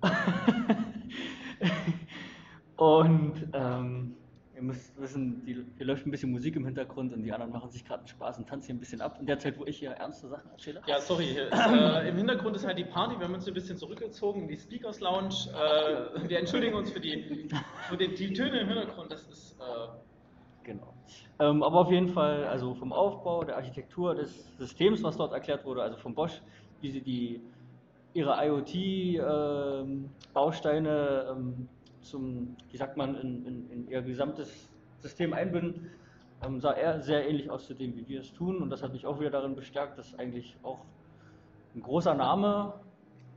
[2.76, 4.14] und ähm,
[4.58, 7.70] Ihr müsst wissen, die, hier läuft ein bisschen Musik im Hintergrund und die anderen machen
[7.70, 9.16] sich gerade einen Spaß und tanzen hier ein bisschen ab.
[9.20, 10.82] In der Zeit, wo ich hier ernste Sachen erzähle.
[10.88, 13.76] Ja, sorry, ist, äh, im Hintergrund ist halt die Party, wir haben uns ein bisschen
[13.76, 15.46] zurückgezogen in die Speakers Lounge.
[15.54, 17.48] Äh, wir entschuldigen uns für die,
[17.88, 19.56] für die, die Töne im Hintergrund, das ist...
[19.60, 20.07] Äh,
[20.68, 20.92] Genau.
[21.38, 25.64] Ähm, aber auf jeden Fall, also vom Aufbau, der Architektur des Systems, was dort erklärt
[25.64, 26.42] wurde, also von Bosch,
[26.82, 27.40] wie sie die,
[28.12, 31.70] ihre IoT-Bausteine ähm,
[32.02, 35.90] zum, wie sagt man, in, in, in ihr gesamtes System einbinden,
[36.44, 38.60] ähm, sah er sehr ähnlich aus zu dem, wie wir es tun.
[38.60, 40.80] Und das hat mich auch wieder darin bestärkt, dass eigentlich auch
[41.74, 42.74] ein großer Name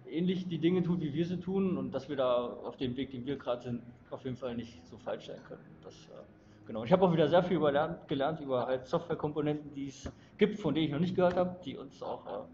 [0.06, 3.12] ähnlich die Dinge tut, wie wir sie tun und dass wir da auf dem Weg,
[3.12, 5.64] den wir gerade sind, auf jeden Fall nicht so falsch sein können.
[5.82, 6.41] Das, äh,
[6.72, 6.86] genau.
[6.86, 10.58] Ich habe auch wieder sehr viel über lernt, gelernt über halt Softwarekomponenten, die es gibt,
[10.58, 12.46] von denen ich noch nicht gehört habe, die uns auch äh,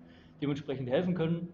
[0.41, 1.53] dementsprechend helfen können.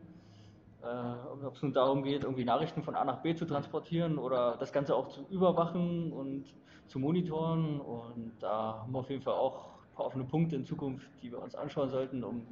[0.81, 4.55] Äh, Ob es nun darum geht, irgendwie Nachrichten von A nach B zu transportieren oder
[4.57, 6.45] das Ganze auch zu überwachen und
[6.87, 7.81] zu monitoren.
[7.81, 11.31] Und da haben wir auf jeden Fall auch ein paar offene Punkte in Zukunft, die
[11.31, 12.47] wir uns anschauen sollten, um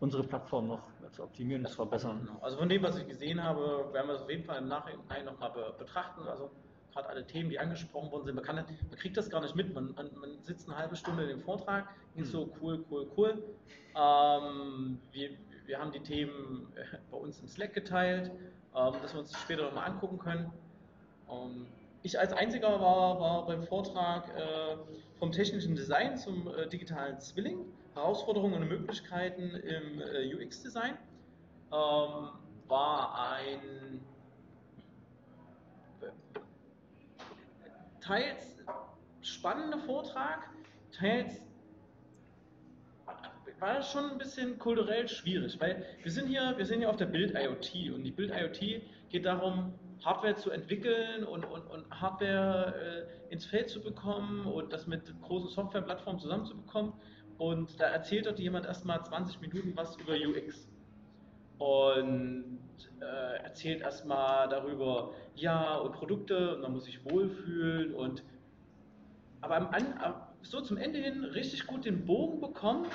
[0.00, 2.20] unsere Plattform noch zu optimieren und zu verbessern.
[2.24, 2.40] Genau.
[2.40, 5.24] Also von dem, was ich gesehen habe, werden wir es auf jeden Fall im Nachhinein
[5.24, 6.26] nochmal be betrachten.
[6.26, 6.50] Also
[6.92, 9.74] gerade alle Themen, die angesprochen worden sind, man, kann, man kriegt das gar nicht mit.
[9.74, 10.10] Man, man,
[10.42, 13.42] sitzt eine halbe Stunde in dem Vortrag, ist so cool, cool, cool.
[13.96, 15.30] Ähm, wir,
[15.66, 18.30] wir haben die Themen äh, bei uns im Slack geteilt,
[18.74, 20.52] ähm, dass wir uns später nochmal angucken können.
[21.30, 21.66] Ähm,
[22.02, 24.76] ich als einziger war, war beim Vortrag äh,
[25.18, 27.58] vom technischen Design zum äh, digitalen Zwilling,
[27.94, 30.96] Herausforderungen und Möglichkeiten im äh, UX-Design.
[31.72, 32.30] Ähm,
[32.68, 34.00] war ein
[38.00, 38.58] teils
[39.22, 40.48] spannender Vortrag,
[40.92, 41.40] teils
[43.58, 46.96] war das schon ein bisschen kulturell schwierig, weil wir sind hier, wir sind hier auf
[46.96, 52.00] der Bild IoT und die Bild IoT geht darum, Hardware zu entwickeln und, und, und
[52.00, 56.94] Hardware äh, ins Feld zu bekommen und das mit großen Softwareplattformen zusammenzubekommen.
[57.36, 60.66] und da erzählt dort jemand erstmal 20 Minuten was über UX
[61.58, 62.58] und
[63.00, 68.22] äh, erzählt erstmal darüber, ja, und Produkte, und man muss sich wohlfühlen und
[69.42, 69.68] aber am,
[70.42, 72.86] so zum Ende hin richtig gut den Bogen bekommen,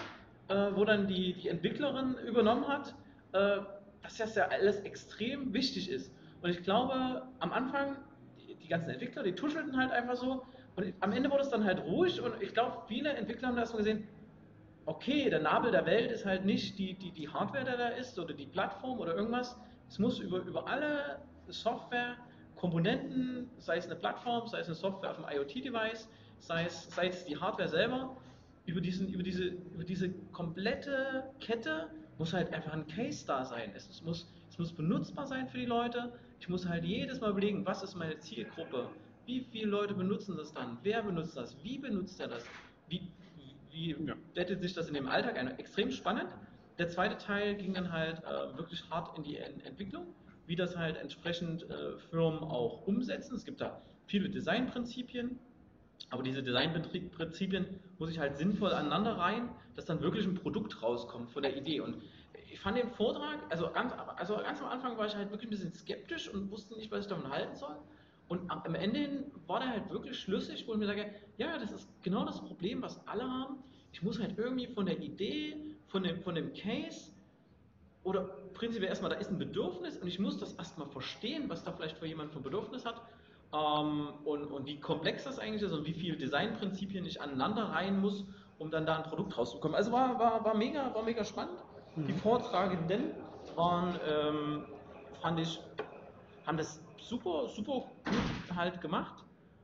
[0.48, 2.94] äh, wo dann die, die Entwicklerin übernommen hat,
[3.32, 3.60] äh,
[4.04, 6.12] dass das ja alles extrem wichtig ist.
[6.42, 7.96] Und ich glaube, am Anfang,
[8.38, 10.44] die, die ganzen Entwickler, die tuschelten halt einfach so
[10.76, 13.72] und am Ende wurde es dann halt ruhig und ich glaube, viele Entwickler haben das
[13.72, 14.08] so gesehen,
[14.86, 18.20] okay, der Nabel der Welt ist halt nicht die, die, die Hardware, der da ist
[18.20, 19.58] oder die Plattform oder irgendwas.
[19.90, 22.18] Es muss über, über alle Software,
[22.56, 26.08] Komponenten, sei es eine Plattform, sei es eine Software auf dem IoT-Device,
[26.40, 28.16] sei es, sei es die Hardware selber,
[28.66, 33.72] über, diesen, über, diese, über diese komplette Kette muss halt einfach ein Case da sein.
[33.76, 36.14] Es, es, muss, es muss benutzbar sein für die Leute.
[36.40, 38.90] Ich muss halt jedes Mal überlegen, was ist meine Zielgruppe?
[39.26, 40.78] Wie viele Leute benutzen das dann?
[40.84, 41.56] Wer benutzt das?
[41.64, 42.44] Wie benutzt er das?
[42.88, 43.12] Wie,
[43.72, 44.16] wie ja.
[44.34, 45.60] bettet sich das in dem Alltag ein?
[45.60, 46.30] Extrem spannend.
[46.78, 50.08] Der zweite Teil ging dann halt äh, wirklich hart in die Ent Entwicklung,
[50.46, 53.36] wie das halt entsprechend äh, Firmen auch umsetzen.
[53.36, 55.40] Es gibt da viele Designprinzipien,
[56.10, 61.32] aber diese Designprinzipien muss ich halt sinnvoll aneinander rein, dass dann wirklich ein Produkt rauskommt
[61.32, 61.80] von der Idee.
[61.80, 62.02] Und
[62.52, 65.52] ich fand den Vortrag, also ganz, also ganz am Anfang war ich halt wirklich ein
[65.52, 67.76] bisschen skeptisch und wusste nicht, was ich davon halten soll.
[68.28, 71.88] Und am Ende war der halt wirklich schlüssig, wo ich mir sage, ja, das ist
[72.02, 73.58] genau das Problem, was alle haben.
[73.92, 77.14] Ich muss halt irgendwie von der Idee, von dem, von dem Case
[78.04, 81.72] oder prinzipiell erstmal, da ist ein Bedürfnis und ich muss das erstmal verstehen, was da
[81.72, 83.02] vielleicht für jemand für ein Bedürfnis hat
[83.54, 88.02] ähm, und, und wie komplex das eigentlich ist und wie viele Designprinzipien ich aneinander reihen
[88.02, 88.26] muss,
[88.60, 89.74] um dann da ein Produkt rauszukommen.
[89.74, 91.64] Also war, war, war, mega, war mega spannend.
[91.96, 92.08] Mhm.
[92.08, 93.12] Die Vortragenden
[93.56, 94.66] waren, ähm,
[95.22, 95.62] fand ich,
[96.46, 99.24] haben das super, super gut halt gemacht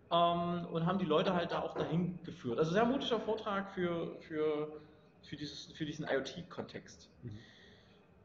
[0.09, 2.57] ähm, und haben die Leute halt da auch dahin geführt.
[2.57, 4.79] Also sehr mutiger Vortrag für, für,
[5.23, 7.09] für, dieses, für diesen IoT-Kontext.
[7.23, 7.37] Mhm.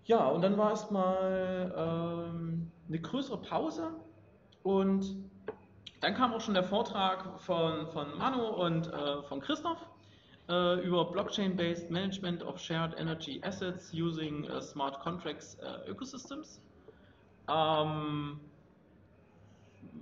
[0.05, 3.91] Ja, und dann war es mal ähm, eine größere Pause
[4.63, 5.17] und
[6.01, 9.79] dann kam auch schon der Vortrag von, von Manu und äh, von Christoph
[10.49, 16.61] äh, über Blockchain-based Management of Shared Energy Assets using uh, Smart Contracts uh, Ecosystems.
[17.49, 18.41] Ähm,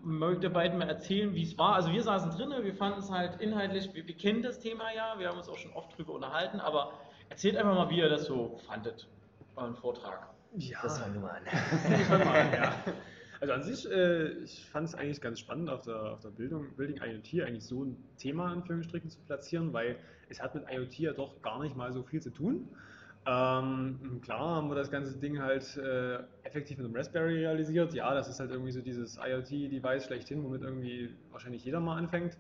[0.03, 1.75] mögt ihr beiden mal erzählen, wie es war?
[1.75, 5.18] Also wir saßen drinnen, wir fanden es halt inhaltlich, wir, wir, kennen das Thema ja,
[5.18, 6.92] wir haben uns auch schon oft drüber unterhalten, aber
[7.29, 9.09] erzählt einfach mal, wie ihr das so fandet,
[9.57, 10.29] euren Vortrag.
[10.57, 12.53] Ja, das fangen wir mal an.
[12.53, 12.75] ja.
[13.40, 16.75] Also an sich, äh, ich fand es eigentlich ganz spannend, auf der, auf der Bildung,
[16.77, 20.94] Building IoT eigentlich so ein Thema in Filmstricken zu platzieren, weil es hat mit IoT
[20.99, 22.68] ja doch gar nicht mal so viel zu tun.
[23.26, 27.94] Ähm, klar haben wir das ganze Ding halt äh, effektiv mit einem Raspberry realisiert.
[27.94, 32.37] Ja, das ist halt irgendwie so dieses IoT-Device schlechthin, womit irgendwie wahrscheinlich jeder mal anfängt.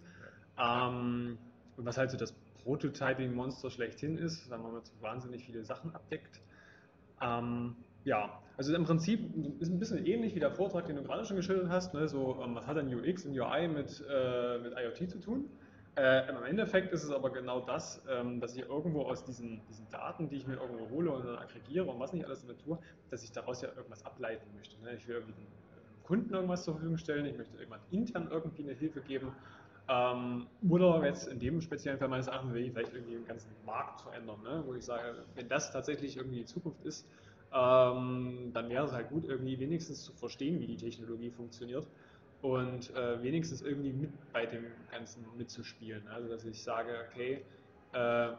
[0.58, 1.38] Ähm,
[1.76, 6.42] und was halt so das Prototyping-Monster schlechthin ist, weil man mit wahnsinnig viele Sachen abdeckt.
[7.20, 9.20] Ähm, ja, also im Prinzip
[9.60, 11.94] ist ein bisschen ähnlich wie der Vortrag, den du gerade schon geschildert hast.
[11.94, 12.08] Ne?
[12.08, 15.48] So, ähm, was hat denn UX und UI mit, äh, mit IoT zu tun?
[15.96, 19.88] Äh, Im Endeffekt ist es aber genau das, ähm, dass ich irgendwo aus diesen, diesen,
[19.90, 22.78] Daten, die ich mir irgendwo hole und dann aggregiere und was nicht alles damit tue,
[23.10, 24.80] dass ich daraus ja irgendwas ableiten möchte.
[24.82, 24.96] Ne?
[24.96, 25.46] Ich will irgendwie dem
[26.02, 29.30] Kunden irgendwas zur Verfügung stellen, ich möchte irgendwann intern irgendwie eine Hilfe geben.
[29.88, 33.54] Ähm, oder jetzt in dem speziellen Fall meines Erachtens will ich vielleicht irgendwie den ganzen
[33.64, 34.64] Markt verändern, ne?
[34.66, 37.06] wo ich sage, wenn das tatsächlich irgendwie die Zukunft ist,
[37.52, 41.86] ähm, dann wäre es halt gut, irgendwie wenigstens zu verstehen, wie die Technologie funktioniert
[42.44, 46.06] und äh, wenigstens irgendwie mit bei dem Ganzen mitzuspielen.
[46.08, 47.40] Also dass ich sage, okay,
[47.94, 48.32] äh,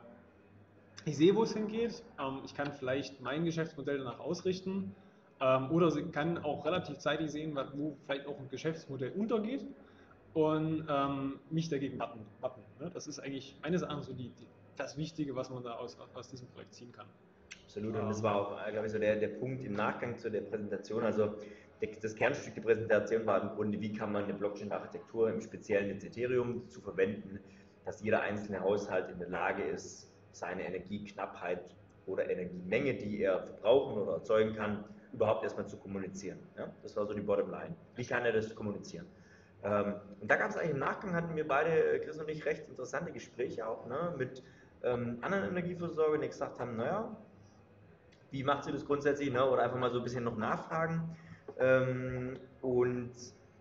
[1.06, 4.94] ich sehe, wo es hingeht, ähm, ich kann vielleicht mein Geschäftsmodell danach ausrichten
[5.42, 9.66] ähm, oder kann auch relativ zeitig sehen, wo vielleicht auch ein Geschäftsmodell untergeht
[10.36, 12.22] und ähm, mich dagegen wappen.
[12.42, 12.92] wappen ne?
[12.94, 14.46] Das ist eigentlich meines Erachtens so die, die,
[14.78, 17.08] das Wichtige, was man da aus, aus diesem Projekt ziehen kann.
[17.64, 17.96] Absolut.
[17.96, 21.04] Und das war auch, glaube ich, so der, der Punkt im Nachgang zu der Präsentation.
[21.04, 21.34] Also
[22.02, 26.04] das Kernstück der Präsentation war im Grunde, wie kann man eine Blockchain-Architektur im Speziellen mit
[26.04, 27.40] Ethereum zu verwenden,
[27.86, 34.02] dass jeder einzelne Haushalt in der Lage ist, seine Energieknappheit oder Energiemenge, die er verbrauchen
[34.02, 36.40] oder erzeugen kann, überhaupt erstmal zu kommunizieren.
[36.58, 36.70] Ja?
[36.84, 37.76] Das war so die Bottomline.
[37.96, 39.06] Wie kann er das kommunizieren?
[39.64, 42.68] Ähm, und da gab es eigentlich im Nachgang, hatten wir beide, Chris und ich, recht
[42.68, 44.44] interessante Gespräche auch ne, mit
[44.84, 47.16] ähm, anderen Energieversorgern, die gesagt haben, naja,
[48.32, 49.50] wie macht sie das grundsätzlich, ne?
[49.50, 51.16] oder einfach mal so ein bisschen noch nachfragen.
[51.60, 53.12] Ähm, und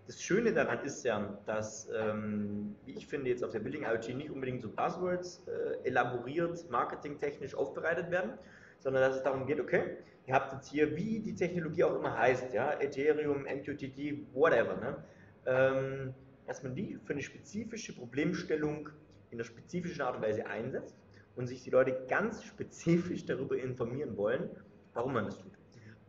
[0.07, 4.15] das Schöne daran ist ja, dass, ähm, wie ich finde, jetzt auf der Building IoT
[4.15, 8.33] nicht unbedingt so Buzzwords äh, elaboriert, marketingtechnisch aufbereitet werden,
[8.81, 12.17] sondern dass es darum geht, okay, ihr habt jetzt hier, wie die Technologie auch immer
[12.19, 15.05] heißt, ja, Ethereum, MQTT, whatever, ne?
[15.47, 16.15] Ähm,
[16.47, 18.91] dass man die für eine spezifische Problemstellung
[19.31, 20.97] in einer spezifischen Art und Weise einsetzt
[21.37, 24.51] und sich die Leute ganz spezifisch darüber informieren wollen,
[24.93, 25.53] warum man das tut.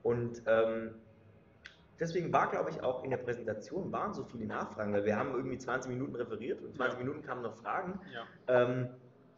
[0.04, 0.96] Und ähm,
[2.00, 5.34] deswegen war, glaube ich, auch in der Präsentation waren so viele Nachfragen, weil wir haben
[5.34, 7.06] irgendwie 20 Minuten referiert und 20 Ja.
[7.06, 8.00] Minuten kamen noch Fragen.
[8.14, 8.24] Ja.
[8.48, 8.90] Ähm,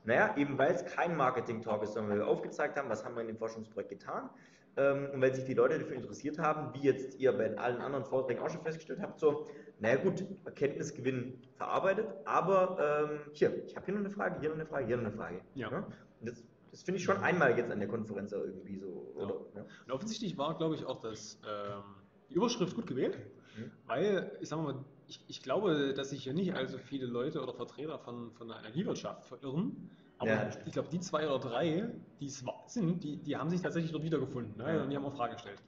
[0.04, 3.22] naja, eben weil es kein Marketing-Talk ist, sondern weil wir aufgezeigt haben, was haben wir
[3.22, 4.30] in dem Forschungsprojekt getan.
[4.78, 8.06] Ähm, und weil sich die Leute dafür interessiert haben, wie jetzt ihr bei allen anderen
[8.06, 9.48] Vorträgen auch schon festgestellt habt, so,
[9.80, 14.56] naja gut, Erkenntnisgewinn verarbeitet, aber ähm, hier, ich habe hier noch eine Frage, hier noch
[14.56, 15.41] eine Frage, hier noch eine Frage.
[15.56, 15.70] Ja.
[15.70, 19.13] Und das, das finde ich schon einmal jetzt an der Konferenz irgendwie so.
[19.17, 19.24] Ja.
[19.26, 19.65] Oder, ne?
[19.86, 21.84] Und offensichtlich war, glaube ich, auch das, ähm,
[22.30, 23.18] die Überschrift gut gewählt,
[23.58, 23.72] Mhm.
[23.86, 27.54] weil, ich sag mal, ich, ich glaube, dass sich hier nicht allzu viele Leute oder
[27.54, 29.90] Vertreter von, von der Energiewirtschaft verirren.
[30.20, 33.62] Aber Ja, ich glaube, die zwei oder drei, die es sind, die, die haben sich
[33.62, 34.76] tatsächlich dort wiedergefunden ne?
[34.78, 34.84] Ja.
[34.84, 35.62] und die haben auch Fragen gestellt.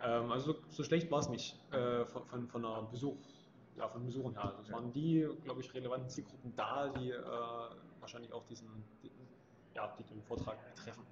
[0.00, 3.16] Ähm, also so, so schlecht war es nicht äh, von, von, von der Besuch,
[3.76, 4.44] ja, von Besuchern her.
[4.44, 7.20] Also es waren die, glaube ich, relevanten Zielgruppen da, die äh,
[8.00, 8.68] wahrscheinlich auch diesen,
[9.02, 9.10] die,
[9.74, 11.02] ja, die den Vortrag betreffen.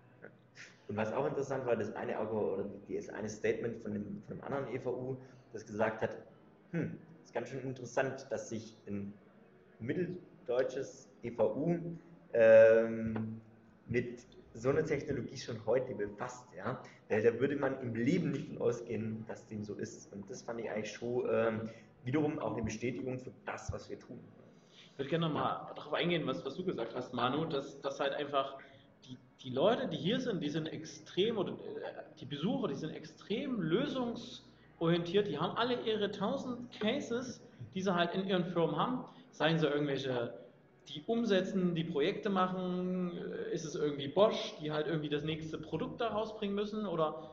[0.89, 4.45] Und was auch interessant war, das eine oder das eine Statement von dem, von dem
[4.45, 5.17] anderen EVU,
[5.53, 6.17] das gesagt hat,
[6.73, 9.15] hm, ist ganz schön interessant, dass sich ein
[9.81, 11.79] mitteldeutsches EVU
[12.35, 13.41] ähm,
[13.87, 14.21] mit
[14.53, 16.81] so einer Technologie schon heute befasst, ja.
[17.09, 20.13] Weil da würde man im Leben nicht von ausgehen, dass dem so ist.
[20.13, 21.71] Und das fand ich eigentlich schon ähm,
[22.05, 24.21] wiederum auch eine Bestätigung für das, was wir tun.
[24.93, 28.13] Ich würde gerne nochmal darauf eingehen, was, was du gesagt hast, Manu, dass, dass halt
[28.13, 28.59] einfach
[29.07, 31.55] die, die Leute, die hier sind, die sind extrem, oder äh,
[32.21, 37.41] die Besucher, die sind extrem lösungsorientiert, die haben alle ihre tausend Cases,
[37.75, 40.35] die sie halt in ihren Firmen haben, seien sie irgendwelche,
[40.89, 45.59] die umsetzen, die Projekte machen, äh, ist es irgendwie Bosch, die halt irgendwie das nächste
[45.59, 47.31] Produkt da rausbringen müssen, oder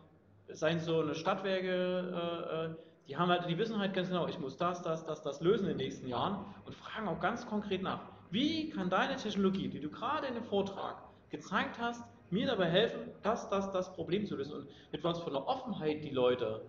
[0.50, 4.58] seien so eine Stadtwerke, äh, die haben halt, die wissen halt ganz genau, ich muss
[4.58, 8.02] das, das, das, das lösen in den nächsten Jahren und fragen auch ganz konkret nach,
[8.30, 10.96] wie kann deine Technologie, die du gerade in dem Vortrag
[11.32, 15.28] gezeigt hast, mir dabei helfen, das, das, das Problem zu lösen und mit was für
[15.28, 16.62] einer Offenheit die Leute,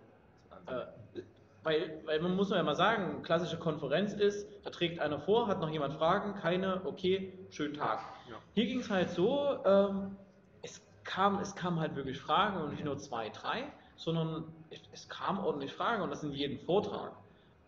[0.66, 1.20] äh,
[1.64, 5.60] weil, weil man muss ja mal sagen, klassische Konferenz ist, da trägt einer vor, hat
[5.60, 8.00] noch jemand Fragen, keine, okay, schönen Tag.
[8.28, 8.36] Ja.
[8.54, 10.16] Hier ging es halt so, ähm,
[10.62, 15.08] es, kam, es kamen halt wirklich Fragen und nicht nur zwei, drei, sondern es, es
[15.08, 17.12] kamen ordentlich Fragen und das in jedem Vortrag.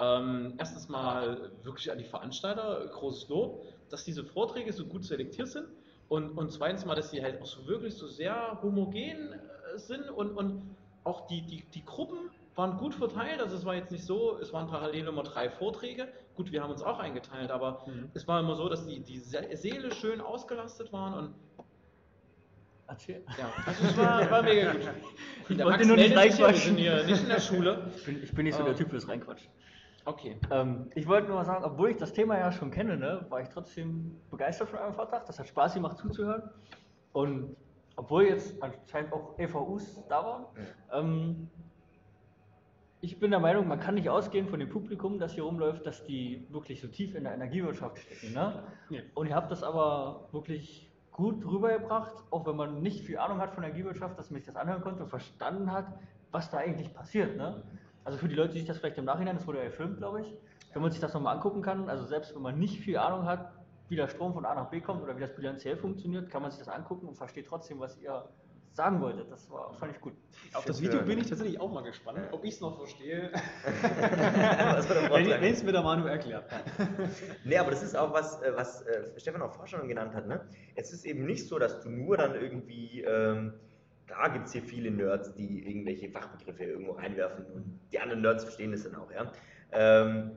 [0.01, 5.47] Ähm, erstens mal wirklich an die Veranstalter, großes Lob, dass diese Vorträge so gut selektiert
[5.47, 5.69] sind
[6.15, 10.09] und, und zweitens mal, dass sie halt auch so wirklich so sehr homogen äh, sind
[10.11, 14.05] und, und auch die, die, die Gruppen waren gut verteilt, also es war jetzt nicht
[14.05, 18.11] so, es waren parallel immer drei Vorträge, gut, wir haben uns auch eingeteilt, aber Mhm.
[18.15, 21.35] es war immer so, dass die, die Se- Seele schön ausgelastet waren und
[22.87, 23.25] Erzähl.
[23.39, 24.83] ja, also es war, war mega gut.
[25.49, 26.61] Ich Der wollte Max nur nicht hier, wir reinquatschen.
[26.63, 27.91] sind hier nicht in der Schule.
[27.97, 29.49] Ich bin, ich bin nicht so der Typ fürs Reinquatschen.
[30.05, 30.37] Okay.
[30.51, 33.41] Ähm, ich wollte nur mal sagen, obwohl ich das Thema ja schon kenne, ne, war
[33.41, 35.25] ich trotzdem begeistert von eurem Vortrag.
[35.27, 36.43] Das hat Spaß gemacht zuzuhören.
[37.13, 37.57] Und
[37.97, 40.45] obwohl jetzt anscheinend auch EVUs da waren,
[40.93, 41.51] ähm,
[43.01, 46.05] ich bin der Meinung, man kann nicht ausgehen von dem Publikum, das hier rumläuft, dass
[46.05, 48.33] die wirklich so tief in der Energiewirtschaft stecken.
[48.33, 48.63] Ne?
[48.89, 49.03] Nee.
[49.15, 53.53] Und ihr habt das aber wirklich gut rübergebracht, auch wenn man nicht viel Ahnung hat
[53.53, 55.87] von Energiewirtschaft, dass man sich das anhören konnte und verstanden hat,
[56.33, 57.37] was da eigentlich passiert.
[57.37, 57.63] Ne?
[58.05, 60.21] Also für die Leute, die sich das vielleicht im Nachhinein, das wurde ja gefilmt, glaube
[60.21, 60.37] ich,
[60.73, 63.53] wenn man sich das nochmal angucken kann, also selbst wenn man nicht viel Ahnung hat,
[63.89, 66.51] wie der Strom von A nach B kommt oder wie das bilanziell funktioniert, kann man
[66.51, 68.29] sich das angucken und versteht trotzdem, was ihr
[68.73, 69.31] sagen wolltet.
[69.31, 70.15] Das war, fand ich gut.
[70.53, 73.31] Auf das Video bin ich tatsächlich auch mal gespannt, ob ich es noch verstehe,
[75.41, 76.45] wenn es mir der Manu erklärt.
[77.45, 80.27] Nee, aber das ist auch was, äh, was äh, Stefan auch vorher schon genannt hat.
[80.27, 80.41] Ne?
[80.75, 83.55] Es ist eben nicht so, dass du nur dann irgendwie, ähm,
[84.07, 88.45] klar gibt es hier viele Nerds, die irgendwelche Fachbegriffe irgendwo reinwerfen und die anderen Nerds
[88.45, 89.33] verstehen das dann auch, ja.
[89.73, 90.33] Ähm,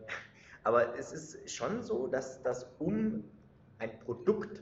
[0.63, 3.23] aber es ist schon so, dass das, um
[3.79, 4.61] ein Produkt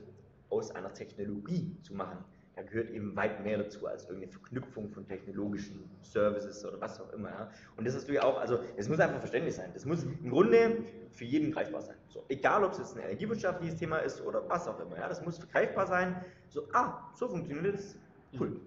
[0.50, 2.18] aus einer Technologie zu machen,
[2.56, 7.12] da gehört eben weit mehr dazu als irgendeine Verknüpfung von technologischen Services oder was auch
[7.12, 7.28] immer.
[7.28, 7.50] Ja?
[7.76, 9.70] Und das du ja auch, also es muss einfach verständlich sein.
[9.74, 10.78] Das muss im Grunde
[11.10, 11.96] für jeden greifbar sein.
[12.08, 14.96] So, egal, ob es jetzt ein energiewirtschaftliches Thema ist oder was auch immer.
[14.96, 15.06] Ja?
[15.06, 16.24] Das muss greifbar sein.
[16.48, 17.98] So, ah, so funktioniert das.
[18.40, 18.58] Cool.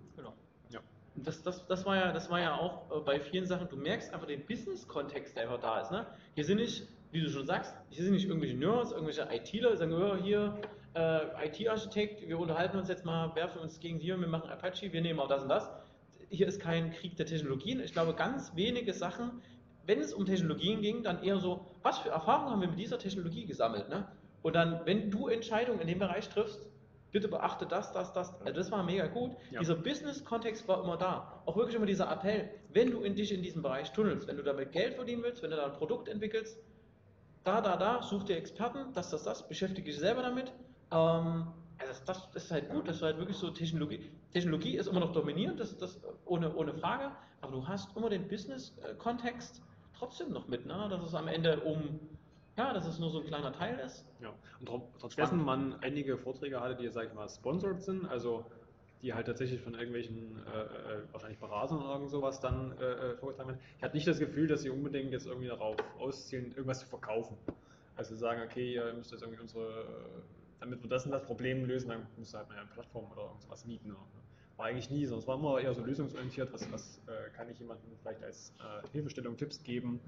[1.23, 4.13] Das, das, das, war ja, das war ja auch äh, bei vielen Sachen, du merkst
[4.13, 5.91] einfach den Business-Kontext, der einfach da ist.
[5.91, 6.05] Ne?
[6.35, 9.93] Hier sind nicht, wie du schon sagst, hier sind nicht irgendwelche Nerds, irgendwelche ITler, sagen,
[9.93, 10.59] oh, hier,
[10.95, 15.01] äh, IT-Architekt, wir unterhalten uns jetzt mal, werfen uns gegen die, wir machen Apache, wir
[15.01, 15.69] nehmen auch das und das.
[16.29, 17.79] Hier ist kein Krieg der Technologien.
[17.79, 19.41] Ich glaube, ganz wenige Sachen,
[19.85, 22.99] wenn es um Technologien ging, dann eher so, was für Erfahrungen haben wir mit dieser
[22.99, 23.89] Technologie gesammelt?
[23.89, 24.07] Ne?
[24.41, 26.67] Und dann, wenn du Entscheidungen in dem Bereich triffst,
[27.11, 28.39] bitte beachte das, das, das.
[28.41, 29.31] Also das war mega gut.
[29.51, 29.59] Ja.
[29.59, 31.41] Dieser Business-Kontext war immer da.
[31.45, 34.43] Auch wirklich immer dieser Appell, wenn du in dich in diesem Bereich tunnelst, wenn du
[34.43, 36.57] damit Geld verdienen willst, wenn du da ein Produkt entwickelst,
[37.43, 40.51] da, da, da, such dir Experten, das, das, das, beschäftige dich selber damit.
[40.91, 41.47] Ähm,
[41.77, 44.87] also das, das, das ist halt gut, dass du halt wirklich so Technologie, Technologie ist
[44.87, 49.61] immer noch dominierend, das, das ohne, ohne Frage, aber du hast immer den Business-Kontext
[49.97, 50.87] trotzdem noch mit, ne?
[50.89, 51.99] dass es am Ende um,
[52.59, 54.05] ja, dass es nur so ein kleiner Teil ist.
[54.19, 58.05] Ja, und tro- trotz dessen man einige Vorträge hatte, die, sag ich mal, sponsored sind,
[58.05, 58.45] also
[59.01, 63.15] die halt tatsächlich von irgendwelchen, äh, äh, wahrscheinlich Beratern oder irgend sowas dann äh, äh,
[63.15, 63.61] vorgetragen werden.
[63.77, 67.37] Ich hatte nicht das Gefühl, dass sie unbedingt jetzt irgendwie darauf auszielen, irgendwas zu verkaufen.
[67.95, 69.85] Also sagen, okay, ihr müsst jetzt irgendwie unsere,
[70.59, 73.23] damit wir das und das Problem lösen, dann müsst ihr halt mal eine Plattform oder
[73.23, 73.91] irgendwas mieten.
[73.91, 74.05] Oder,
[74.57, 77.57] war eigentlich nie, sondern es war immer eher so lösungsorientiert, was, was äh, kann ich
[77.59, 80.01] jemandem vielleicht als äh, Hilfestellung, Tipps geben,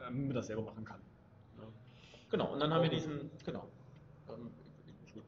[0.00, 1.00] äh, wie man das selber machen kann.
[2.32, 3.68] Genau, und dann haben wir diesen, genau.
[4.30, 4.50] Ähm,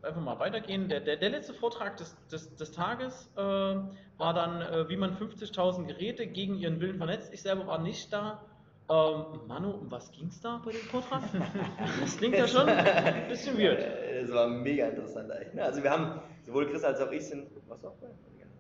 [0.02, 0.88] einfach mal weitergehen.
[0.88, 5.14] Der, der, der letzte Vortrag des, des, des Tages äh, war dann, äh, wie man
[5.14, 7.32] 50.000 Geräte gegen ihren Willen vernetzt.
[7.34, 8.42] Ich selber war nicht da.
[8.88, 11.22] Ähm, Manu, um was ging es da bei dem Vortrag?
[12.00, 13.84] Das klingt ja schon ein bisschen weird.
[14.22, 15.52] Das war mega interessant eigentlich.
[15.52, 15.62] ne?
[15.62, 18.08] Also wir haben, sowohl Chris als auch ich sind, was auch bei?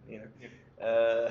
[0.06, 0.30] Nee, ne?
[0.76, 1.30] Äh,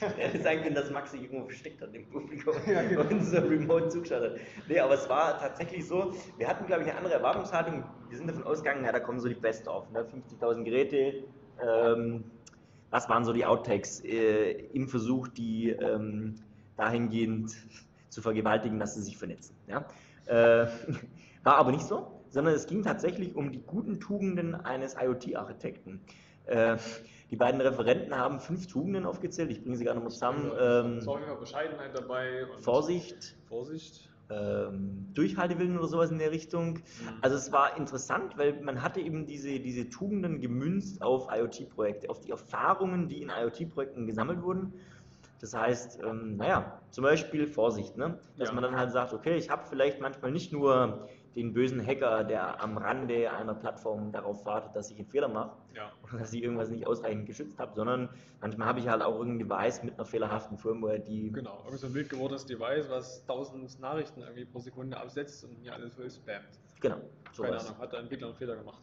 [0.42, 2.54] sein können, dass Max sich irgendwo versteckt hat im Publikum
[3.10, 4.32] und so remote zugeschaut hat.
[4.68, 7.84] Nee, aber es war tatsächlich so, wir hatten, glaube ich, eine andere Erwartungshaltung.
[8.08, 10.04] Wir sind davon ausgegangen, ja, da kommen so die Best of, ne?
[10.04, 11.24] 50.000 Geräte.
[11.62, 12.24] Ähm,
[12.90, 16.34] was waren so die Outtakes äh, im Versuch, die ähm,
[16.76, 17.54] dahingehend
[18.10, 19.56] zu vergewaltigen, dass sie sich vernetzen.
[19.66, 19.86] Ja?
[20.26, 20.66] Äh,
[21.42, 26.00] war aber nicht so, sondern es ging tatsächlich um die guten Tugenden eines IoT-Architekten.
[26.46, 26.76] Äh,
[27.32, 30.52] die beiden Referenten haben fünf Tugenden aufgezählt, ich bringe sie gerade nochmal zusammen.
[30.60, 32.44] Ähm, Sorge Bescheidenheit dabei.
[32.44, 34.10] Und Vorsicht, Vorsicht.
[34.28, 36.80] ähm, Durchhaltewillen oder sowas in der Richtung.
[37.22, 42.20] Also es war interessant, weil man hatte eben diese, diese Tugenden gemünzt auf IoT-Projekte, auf
[42.20, 44.74] die Erfahrungen, die in IoT-Projekten gesammelt wurden.
[45.40, 48.18] Das heißt, ähm, naja, zum Beispiel Vorsicht, ne?
[48.36, 48.54] dass Ja.
[48.54, 52.62] man dann halt sagt, okay, ich habe vielleicht manchmal nicht nur den bösen Hacker, der
[52.62, 55.90] am Rande einer Plattform darauf wartet, dass ich einen Fehler mache Ja.
[56.04, 58.08] oder dass ich irgendwas nicht ausreichend geschützt habe, sondern
[58.40, 61.86] manchmal habe ich halt auch irgendein Device mit einer fehlerhaften Firmware, die Genau, irgendwie so
[61.86, 66.10] ein wild gewordenes Device, was tausend Nachrichten irgendwie pro Sekunde absetzt und mir alles voll
[66.10, 66.44] spammt.
[66.80, 67.66] genau Keine sowas.
[67.68, 68.82] Ahnung, hat der Entwickler einen Fehler gemacht.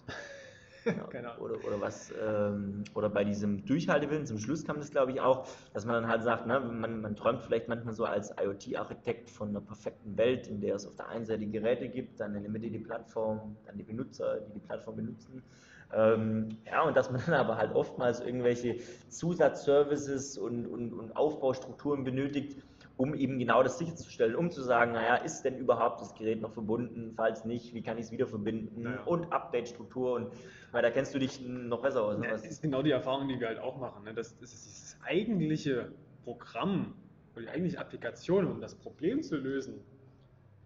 [0.85, 1.41] Ahnung.
[1.41, 5.47] Oder, oder was, ähm, oder bei diesem Durchhaltewillen, zum Schluss kam das glaube ich auch,
[5.73, 9.49] dass man dann halt sagt, ne, man, man träumt vielleicht manchmal so als IoT-Architekt von
[9.49, 12.51] einer perfekten Welt, in der es auf der einen Seite Geräte gibt, dann in der
[12.51, 15.43] Mitte die Plattform, dann die Benutzer, die die Plattform benutzen.
[15.91, 18.77] Ähm, ja, und dass man dann aber halt oftmals irgendwelche
[19.09, 22.61] Zusatzservices und, und, und Aufbaustrukturen benötigt,
[22.99, 26.51] um eben genau das sicherzustellen, um zu sagen, naja, ist denn überhaupt das Gerät noch
[26.51, 27.13] verbunden?
[27.15, 28.81] Falls nicht, wie kann ich es wieder verbinden?
[28.81, 29.03] Naja.
[29.03, 30.33] Und Update-Struktur und
[30.73, 32.17] weil da kennst du dich noch besser aus.
[32.17, 32.25] Ne?
[32.25, 34.03] Ja, das ist genau die Erfahrung, die wir halt auch machen.
[34.03, 34.13] Ne?
[34.13, 35.93] Das, das ist dieses eigentliche
[36.25, 36.93] Programm
[37.35, 39.79] oder die eigentliche Applikation, um das Problem zu lösen,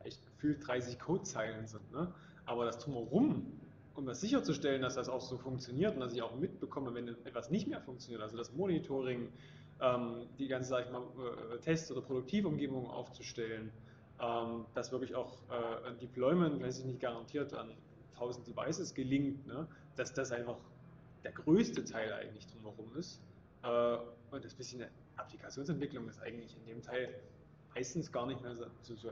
[0.03, 1.91] echt gefühlt 30 Codezeilen sind.
[1.91, 2.11] Ne?
[2.47, 3.45] Aber das drumherum,
[3.93, 7.51] um das sicherzustellen, dass das auch so funktioniert und dass ich auch mitbekomme, wenn etwas
[7.51, 9.29] nicht mehr funktioniert, also das Monitoring,
[10.39, 11.01] die ganze, sag ich mal,
[11.53, 13.69] äh, Test- oder Produktivumgebung aufzustellen,
[14.21, 17.71] ähm, dass wirklich auch äh, ein Deployment, weiß ich nicht, garantiert an
[18.13, 19.67] 1000 Devices gelingt, ne?
[19.95, 20.57] dass das einfach
[21.23, 23.21] der größte Teil eigentlich drumherum ist.
[23.63, 23.97] Äh,
[24.31, 24.85] und das bisschen
[25.17, 27.13] Applikationsentwicklung ist eigentlich in dem Teil
[27.75, 29.09] meistens gar nicht mehr so, so, so,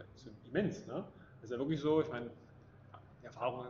[0.47, 0.87] immens.
[0.87, 1.03] Ne?
[1.41, 2.29] Das ist ja wirklich so, ich meine,
[3.21, 3.65] die Erfahrung,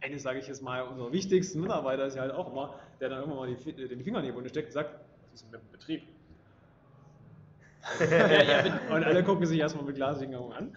[0.00, 3.20] eines sage ich jetzt mal, unserer wichtigsten Mitarbeiter ist ja halt auch immer, der dann
[3.20, 5.00] irgendwann mal die, den Finger in die Wunde steckt und sagt,
[5.32, 6.02] was ist mit dem Betrieb?
[8.90, 10.76] und alle gucken sich erstmal mit glasigen Augen an.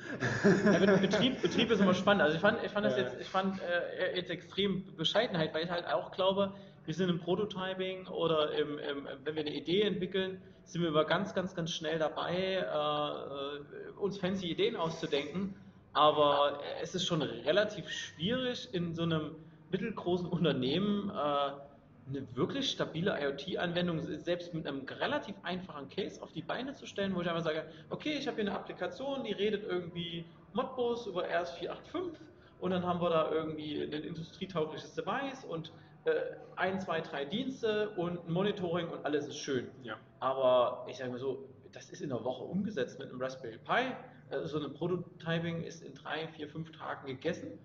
[0.65, 2.23] Ja, Bet- Betrieb, Betrieb ist immer spannend.
[2.23, 3.03] Also ich fand, ich fand das Ja.
[3.03, 6.53] jetzt, ich fand äh, jetzt extrem Bescheidenheit, weil ich halt auch glaube,
[6.85, 11.05] wir sind im Prototyping oder im, im, wenn wir eine Idee entwickeln, sind wir immer
[11.05, 15.55] ganz, ganz, ganz schnell dabei, äh, uns fancy Ideen auszudenken.
[15.93, 19.31] Aber es ist schon relativ schwierig in so einem
[19.71, 21.51] mittelgroßen Unternehmen äh,
[22.09, 27.15] eine wirklich stabile IoT-Anwendung, selbst mit einem relativ einfachen Case auf die Beine zu stellen,
[27.15, 31.25] wo ich einfach sage, okay, ich habe hier eine Applikation, die redet irgendwie Modbus über
[31.25, 32.13] RS485
[32.59, 35.71] und dann haben wir da irgendwie ein industrietaugliches Device und
[36.05, 36.11] äh,
[36.55, 39.67] ein, zwei, drei Dienste und ein Monitoring und alles ist schön.
[39.83, 39.97] Ja.
[40.19, 43.93] Aber ich sage mal so, das ist in einer Woche umgesetzt mit einem Raspberry Pi.
[44.29, 47.59] Äh, So ein Prototyping ist in drei, vier, fünf Tagen gegessen.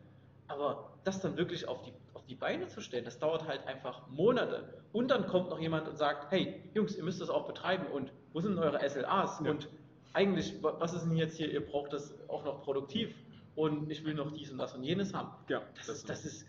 [0.49, 4.07] Aber das dann wirklich auf die, auf die Beine zu stellen, das dauert halt einfach
[4.09, 4.73] Monate.
[4.93, 8.13] Und dann kommt noch jemand und sagt, hey, Jungs, ihr müsst das auch betreiben und
[8.33, 9.41] wo sind eure SLAs?
[9.45, 9.51] Ja.
[9.51, 9.69] Und
[10.13, 13.15] eigentlich, wa- was ist denn jetzt hier, ihr braucht das auch noch produktiv
[13.57, 15.31] und ich will noch dies und das und jenes haben.
[15.49, 16.47] Ja, Das, ist, das ist,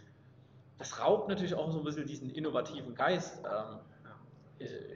[0.78, 3.42] das raubt natürlich auch so ein bisschen diesen innovativen Geist.
[3.44, 3.80] Ähm,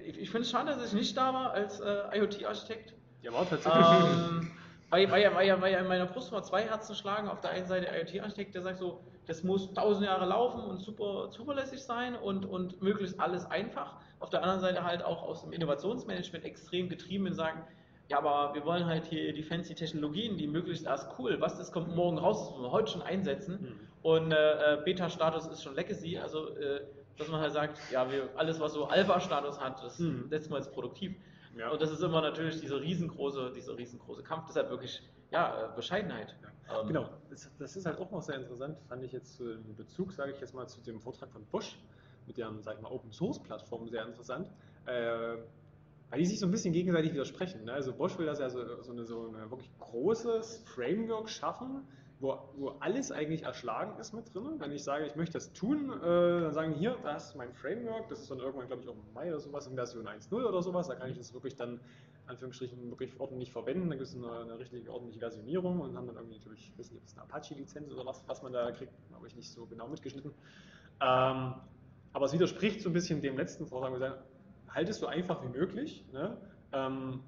[0.06, 2.94] ich ich finde es schade, dass ich nicht da war als äh, IoT-Architekt.
[3.24, 3.82] Ja, war tatsächlich.
[3.84, 4.52] Ähm,
[4.90, 7.28] weil, weil, ja, weil, weil in meiner Brust mal zwei Herzen schlagen.
[7.28, 11.30] Auf der einen Seite IoT-Architekt, der sagt so, das muss tausend Jahre laufen und super
[11.30, 13.96] zuverlässig sein und, und möglichst alles einfach.
[14.20, 17.62] Auf der anderen Seite halt auch aus dem Innovationsmanagement extrem getrieben und sagen,
[18.10, 21.72] ja, aber wir wollen halt hier die fancy Technologien, die möglichst erst cool, was das
[21.74, 23.60] kommt morgen raus, das wollen wir heute schon einsetzen.
[23.62, 23.88] Mhm.
[24.02, 26.82] Und äh, äh, Beta-Status ist schon Legacy, also äh,
[27.18, 30.30] dass man halt sagt, ja, wir, alles was so Alpha-Status hat, das Mhm.
[30.30, 31.18] setzen wir jetzt produktiv.
[31.58, 31.70] Ja.
[31.72, 35.02] Und das ist immer natürlich dieser riesengroße, dieser riesengroße Kampf, deshalb wirklich,
[35.32, 36.36] ja, äh, Bescheidenheit.
[36.70, 40.32] Ähm, Genau, das, ist halt auch noch sehr interessant, fand ich jetzt im Bezug, sage
[40.32, 41.78] ich jetzt mal, zu dem Vortrag von Bosch
[42.26, 44.52] mit deren, sag ich mal, Open Source Plattform sehr interessant,
[44.86, 45.38] äh,
[46.10, 47.66] weil die sich so ein bisschen gegenseitig widersprechen.
[47.66, 47.74] Ne?
[47.74, 51.88] Also Bosch will das ja so, so, eine, so ein wirklich großes Framework schaffen,
[52.20, 54.56] wo, wo alles eigentlich erschlagen ist mit drin.
[54.60, 57.54] Wenn ich sage, ich möchte das tun, äh, dann sagen die hier, das ist mein
[57.54, 60.34] Framework, das ist dann irgendwann, glaube ich, auch im Mai oder sowas, in Version 1.0
[60.44, 61.80] oder sowas, da kann ich das wirklich dann
[62.28, 66.18] Anführungsstrichen wirklich ordentlich verwenden, da gibt es eine, eine richtige ordentliche Versionierung und haben dann
[66.18, 68.92] irgendwie natürlich, ich weiß nicht, ob es eine Apache-Lizenz oder was, was man da kriegt,
[69.14, 70.32] habe ich nicht so genau mitgeschnitten.
[71.00, 71.54] Ähm,
[72.14, 74.22] aber es widerspricht so ein bisschen dem letzten Vortrag, wir sagen,
[74.70, 76.06] halt es so einfach wie möglich.
[76.12, 76.38] Ne?
[76.74, 77.22] Ähm,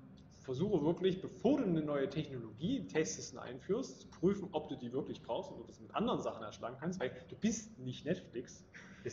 [0.49, 4.91] versuche wirklich, bevor du eine neue Technologie testest und einführst, zu prüfen, ob du die
[4.91, 8.03] wirklich brauchst und ob du das mit anderen Sachen erschlagen kannst, weil du bist nicht
[8.03, 8.65] Netflix.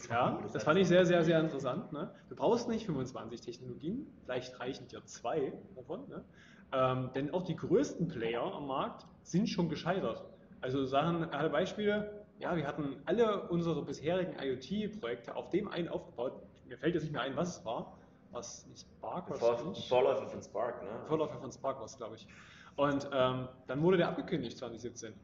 [0.09, 1.93] Ja, das fand ich sehr, sehr, sehr interessant.
[1.93, 2.11] Ne?
[2.30, 6.09] Du brauchst nicht 25 Technologien, vielleicht reichen dir zwei davon.
[6.09, 6.24] Ne?
[6.72, 10.24] Ähm, denn auch die größten Player am Markt sind schon gescheitert.
[10.62, 16.41] Also Sachen, alle Beispiele, ja, wir hatten alle unsere bisherigen IoT-Projekte auf dem einen aufgebaut.
[16.64, 17.95] Mir fällt jetzt nicht mehr ein, was es war.
[18.37, 19.89] Was nicht Spark war Vor, nicht?
[19.89, 20.91] Vorläufer von Spark, ne?
[21.09, 22.28] Vorläufer von Spark war es, glaube ich.
[22.76, 25.14] Und ähm, dann wurde der abgekündigt 2017.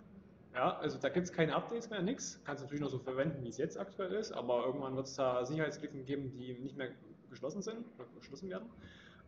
[0.54, 2.40] Ja, also da gibt es keine Updates mehr, nichts.
[2.44, 5.44] Kannst natürlich noch so verwenden, wie es jetzt aktuell ist, aber irgendwann wird es da
[5.44, 6.88] Sicherheitslücken geben, die nicht mehr
[7.28, 8.70] geschlossen sind, oder geschlossen werden.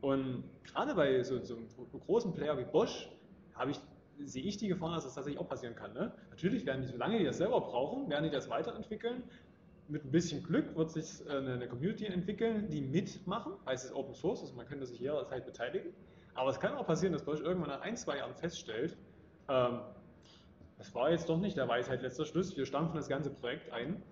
[0.00, 1.68] Und gerade bei so, so einem
[2.06, 3.10] großen Player wie Bosch
[3.54, 3.80] habe ich,
[4.18, 5.92] sehe ich die Gefahr, dass das tatsächlich auch passieren kann.
[5.92, 6.12] Ne?
[6.30, 9.24] Natürlich werden die, solange die das selber brauchen, werden die das weiterentwickeln.
[9.86, 13.94] Mit ein bisschen Glück wird sich äh, eine, Community entwickeln, die mitmachen, weil es ist
[13.94, 15.92] Open Source, also man könnte sich jederzeit beteiligen.
[16.34, 18.96] Aber es kann auch passieren, dass Bosch irgendwann nach ein, zwei Jahren feststellt,
[19.48, 19.80] ähm,
[20.78, 24.02] das war jetzt doch nicht der Weisheit letzter Schluss, wir stampfen das ganze Projekt ein.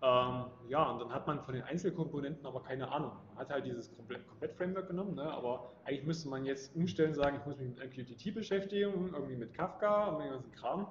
[0.00, 3.12] Ähm, ja, und dann hat man von den Einzelkomponenten aber keine Ahnung.
[3.30, 5.22] Man hat halt dieses komplett, komplett Framework genommen, ne?
[5.22, 9.54] aber eigentlich müsste man jetzt umstellen, sagen, ich muss mich mit MQTT beschäftigen, irgendwie mit
[9.54, 10.86] Kafka und den ganzen Kram,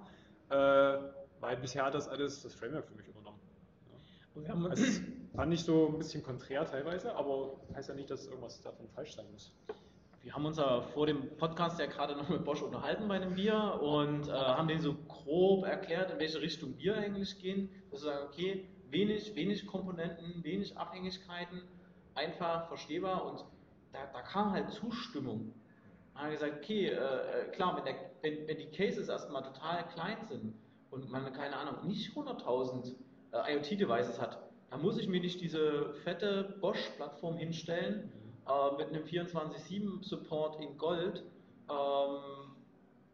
[0.49, 0.55] äh,
[1.39, 3.07] weil bisher hat das alles das Framework für mich
[4.43, 4.71] wir haben
[5.35, 9.15] fand ich so ein bisschen konträr teilweise, aber heißt ja nicht, dass irgendwas davon falsch
[9.15, 9.53] sein muss.
[10.21, 13.35] Wir haben uns ja vor dem Podcast ja gerade noch mit Bosch unterhalten bei einem
[13.35, 17.69] Bier und äh, haben denen so grob erklärt, in welche Richtung wir eigentlich gehen.
[17.91, 21.61] Dass wir sagen, okay, wenig, wenig Komponenten, wenig Abhängigkeiten,
[22.13, 23.45] einfach verstehbar und
[23.93, 25.53] da, da kam halt Zustimmung.
[26.13, 29.88] Dann haben wir gesagt, okay, äh, klar, wenn, der, wenn, wenn die Cases erstmal total
[29.88, 30.55] klein sind
[30.91, 32.95] und man, keine Ahnung, nicht 100.000
[33.32, 38.11] äh, IoT-Devices hat, dann muss ich mir nicht diese fette Bosch-Plattform hinstellen
[38.47, 41.23] äh, mit einem 24-7-Support in Gold.
[41.69, 42.55] Ähm,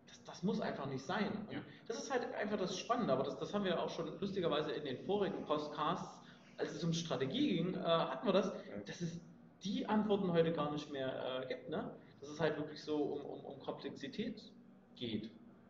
[0.07, 1.47] das, das muss einfach nicht sein.
[1.51, 1.59] Ja.
[1.87, 4.85] Das ist halt einfach das Spannende, aber das, das haben wir auch schon lustigerweise in
[4.85, 6.19] den vorigen Podcasts,
[6.57, 8.53] als es um Strategie ging, äh, hatten wir das,
[8.85, 9.19] dass es
[9.63, 11.69] die Antworten heute gar nicht mehr äh, gibt.
[11.69, 11.91] Ne?
[12.19, 14.51] Dass es halt wirklich so um, um, um Komplexität
[14.95, 15.29] geht.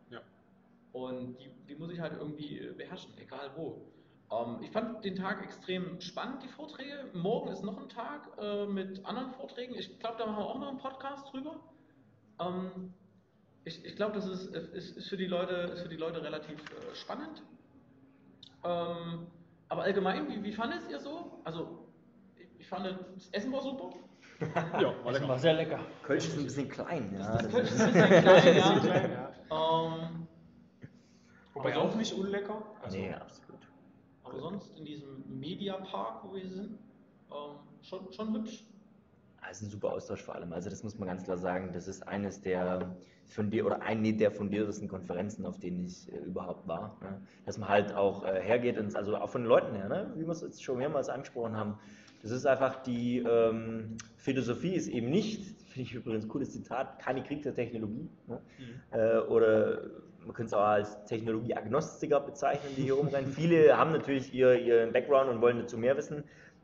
[0.09, 0.21] Ja.
[0.91, 3.81] Und die, die muss ich halt irgendwie beherrschen, egal wo.
[4.33, 7.09] Ähm, ich fand den Tag extrem spannend, die Vorträge.
[7.13, 9.75] Morgen ist noch ein Tag äh, mit anderen Vorträgen.
[9.75, 11.55] Ich glaube, da machen wir auch noch einen Podcast drüber.
[12.39, 12.93] Ähm,
[13.65, 16.59] ich ich glaube, das ist, ist, ist, für die Leute, ist für die Leute relativ
[16.71, 17.43] äh, spannend.
[18.63, 19.27] Ähm,
[19.69, 21.39] aber allgemein, wie, wie fandet ihr so?
[21.43, 21.87] Also,
[22.35, 23.91] ich, ich fand, das Essen war super.
[24.79, 25.27] Ja, war lecker.
[25.29, 25.79] war sehr lecker.
[26.01, 27.31] Kölsch ist ein bisschen klein, ja.
[27.37, 28.79] Das das Kölsch ist- ein bisschen klein, ja.
[28.79, 29.31] Klein, ja.
[29.51, 30.27] Ähm,
[31.53, 32.61] Wobei auch nicht unlecker.
[32.81, 33.42] Also, Nee, absolut.
[34.33, 36.79] Aber sonst in diesem Mediapark, wo wir sind,
[37.31, 38.65] ähm, schon, schon hübsch.
[39.41, 40.53] Ja, ist ein super Austausch vor allem.
[40.53, 41.71] Also das muss man ganz klar sagen.
[41.73, 46.67] Das ist eines der fundier oder eine der fundiertesten Konferenzen, auf denen ich äh, überhaupt
[46.67, 46.97] war.
[47.01, 47.21] Ne?
[47.45, 50.11] Dass man halt auch äh, hergeht und also auch von den Leuten her, ne?
[50.15, 51.77] wie wir es jetzt schon mehrmals angesprochen haben.
[52.21, 56.99] Das ist einfach die ähm, Philosophie ist eben nicht, finde ich übrigens ein cooles Zitat,
[56.99, 58.07] keine Krieg der Technologie.
[58.27, 58.39] Ne?
[58.91, 59.81] Äh, oder
[60.19, 63.31] man könnte es auch als Technologieagnostiker bezeichnen, die hier rumrennen.
[63.33, 66.23] Viele haben natürlich ihr, ihren Background und wollen dazu mehr wissen,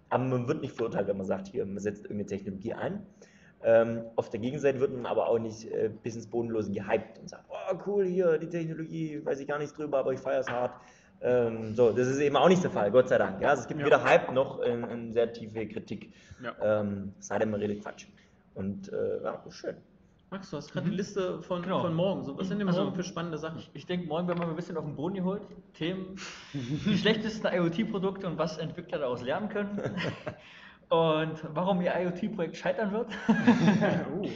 [0.10, 3.06] aber man wird nicht verurteilt, wenn man sagt, hier, man setzt irgendeine Technologie ein.
[3.62, 7.30] Ähm, auf der Gegenseite wird man aber auch nicht äh, bis ins Bodenlose gehypt und
[7.30, 10.50] sagt, oh cool, hier, die Technologie, weiß ich gar nichts drüber, aber ich feiere es
[10.50, 10.72] hart.
[11.22, 13.42] Ähm, so, das ist eben auch nicht der Fall, Gott sei Dank.
[13.42, 13.50] Ja?
[13.50, 13.86] Also es gibt Ja.
[13.86, 16.14] weder Hype noch äh, eine sehr tiefe Kritik.
[16.42, 16.56] Ja.
[16.80, 18.08] Ähm, es sei denn, man redet Quatsch.
[18.56, 19.78] Und äh, ja, ist schön.
[20.32, 21.82] Max, du hast gerade die Liste von, Genau.
[21.82, 22.24] von morgen.
[22.24, 23.58] So, was sind denn Also- morgen für spannende Sachen?
[23.60, 25.42] Ich, ich denke, morgen werden wir mal ein bisschen auf den Boden geholt.
[25.74, 26.18] Themen,
[26.54, 29.80] die schlechtesten IoT-Produkte und was Entwickler daraus lernen können.
[30.92, 33.12] Und warum ihr IoT-Projekt scheitern wird.
[34.12, 34.28] Oh.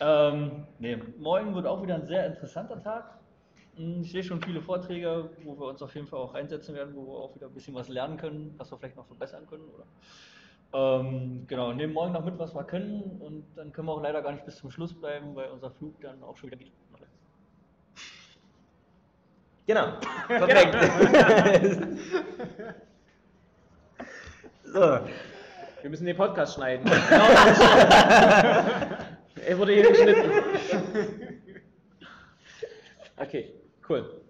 [0.00, 3.18] ähm, nee, morgen wird auch wieder ein sehr interessanter Tag.
[3.76, 6.94] Hm, Ich sehe schon viele Vorträge, wo wir uns auf jeden Fall auch einsetzen werden,
[6.94, 9.64] wo wir auch wieder ein bisschen was lernen können, was wir vielleicht noch verbessern können.
[9.74, 9.84] Oder?
[10.74, 14.22] Ähm, genau, nehmen morgen noch mit, was wir können und dann können wir auch leider
[14.22, 16.72] gar nicht bis zum Schluss bleiben, weil unser Flug dann auch schon wieder geht.
[19.66, 19.92] Genau,
[20.26, 20.74] perfekt.
[24.64, 24.98] so,
[25.80, 26.84] Wir müssen den Podcast schneiden.
[29.46, 30.32] er wurde hier geschnitten.
[33.16, 33.54] Okay,
[33.88, 34.20] cool.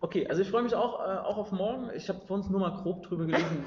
[0.00, 1.90] Okay, also ich freue mich auch, äh, auch auf morgen.
[1.94, 3.62] Ich habe vor uns nur mal grob drüber gelesen.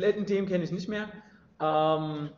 [0.00, 1.10] Kompletten Themen kenne ich nicht mehr.
[1.60, 2.30] Ähm,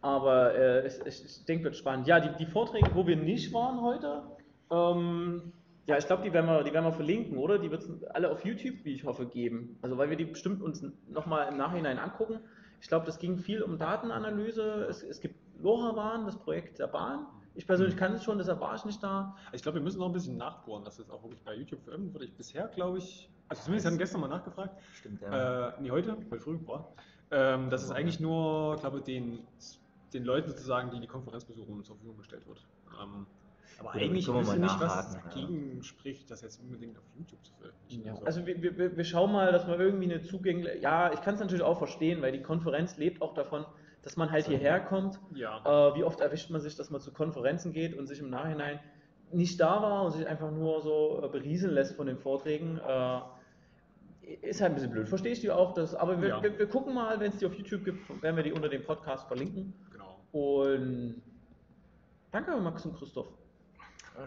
[0.00, 2.06] aber äh, ich, ich, ich denke, wird spannend.
[2.06, 4.22] Ja, die, die Vorträge, wo wir nicht waren heute,
[4.70, 5.52] ähm,
[5.86, 7.58] ja, ich glaube, die, werden wir- die werden wir verlinken, oder?
[7.58, 9.78] Die wird es alle auf YouTube, wie ich hoffe, geben.
[9.82, 12.40] Also, weil wir die bestimmt uns nochmal im Nachhinein angucken.
[12.80, 14.86] Ich glaube, das ging viel um Datenanalyse.
[14.88, 17.26] Es, es gibt LoRaWAN, das Projekt der Bahn.
[17.60, 19.36] Ich persönlich kann es schon, deshalb war ich nicht da.
[19.52, 22.14] Ich glaube, wir müssen noch ein bisschen nachbohren, dass das auch wirklich bei YouTube veröffentlicht
[22.14, 22.24] wurde.
[22.24, 25.68] Ich bisher, glaube ich, also zumindest hatten gestern mal nachgefragt, stimmt, ja.
[25.68, 26.90] äh, nee, heute, heute früh, boah,
[27.30, 29.40] ähm, dass es eigentlich nur, glaube ich, den,
[30.14, 32.66] den Leuten sozusagen, die die Konferenz besuchen, zur Verfügung gestellt wird.
[32.98, 33.26] Ähm,
[33.78, 35.20] aber Gut, eigentlich können wir nicht, was nachhaken, ja.
[35.28, 38.06] dagegen spricht, das jetzt unbedingt auf YouTube zu veröffentlichen.
[38.06, 40.78] Ja, also wir, wir, wir schauen mal, dass man irgendwie eine zugängliche.
[40.78, 43.66] Ja, ich kann es natürlich auch verstehen, weil die Konferenz lebt auch davon,
[44.02, 45.18] dass man halt hierher kommt.
[45.34, 45.58] ja.
[45.90, 48.80] Äh, wie oft erwischt man sich, dass man zu Konferenzen geht und sich im Nachhinein
[49.32, 52.78] nicht da war und sich einfach nur so äh, berieseln lässt von den Vorträgen.
[52.78, 53.20] Äh,
[54.42, 55.08] ist halt ein bisschen blöd.
[55.08, 55.74] Verstehe ich die auch.
[55.74, 56.42] Das, aber wir, Ja.
[56.42, 58.84] wir, wir gucken mal, wenn es die auf YouTube gibt, werden wir die unter dem
[58.84, 59.72] Podcast verlinken.
[59.90, 60.16] genau.
[60.32, 61.20] Und
[62.30, 63.26] danke, Max und Christoph.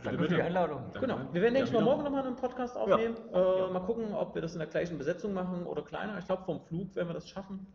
[0.03, 0.29] Danke bitte.
[0.29, 0.81] für die Einladung.
[0.91, 0.99] Danke.
[1.01, 1.17] Genau.
[1.31, 3.15] Wir werden, denke ich, mal morgen nochmal einen Podcast aufnehmen.
[3.31, 6.17] Äh, Mal gucken, ob wir das in der gleichen Besetzung machen oder kleiner.
[6.17, 7.67] Ich glaube, vom Flug werden wir das schaffen.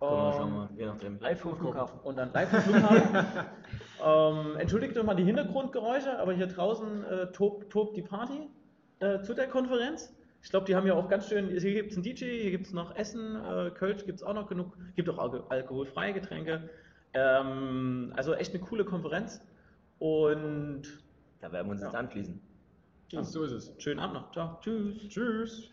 [0.00, 1.18] Wir Ähm, schauen mal, je nachdem.
[1.20, 1.98] Live vom Flughafen.
[2.00, 3.26] und dann live im Flughafen.
[4.04, 8.48] ähm, entschuldigt doch mal die Hintergrundgeräusche, aber hier draußen äh, tobt, tobt die Party
[9.00, 10.14] äh, zu der Konferenz.
[10.40, 12.66] Ich glaube, die haben ja auch ganz schön, hier gibt es einen DJ, hier gibt
[12.68, 16.70] es noch Essen, äh, Kölsch gibt es auch noch genug, gibt auch alko alkoholfreie Getränke.
[17.12, 19.40] Ähm, also echt eine coole Konferenz
[19.98, 20.82] und
[21.40, 21.88] Da werden wir uns Ja.
[21.88, 22.40] jetzt anschließen.
[23.10, 23.72] Ja, so ist es.
[23.82, 24.32] schönen Abend noch.
[24.32, 24.58] Ciao.
[24.60, 25.08] Tschüss.
[25.08, 25.70] Tschüss.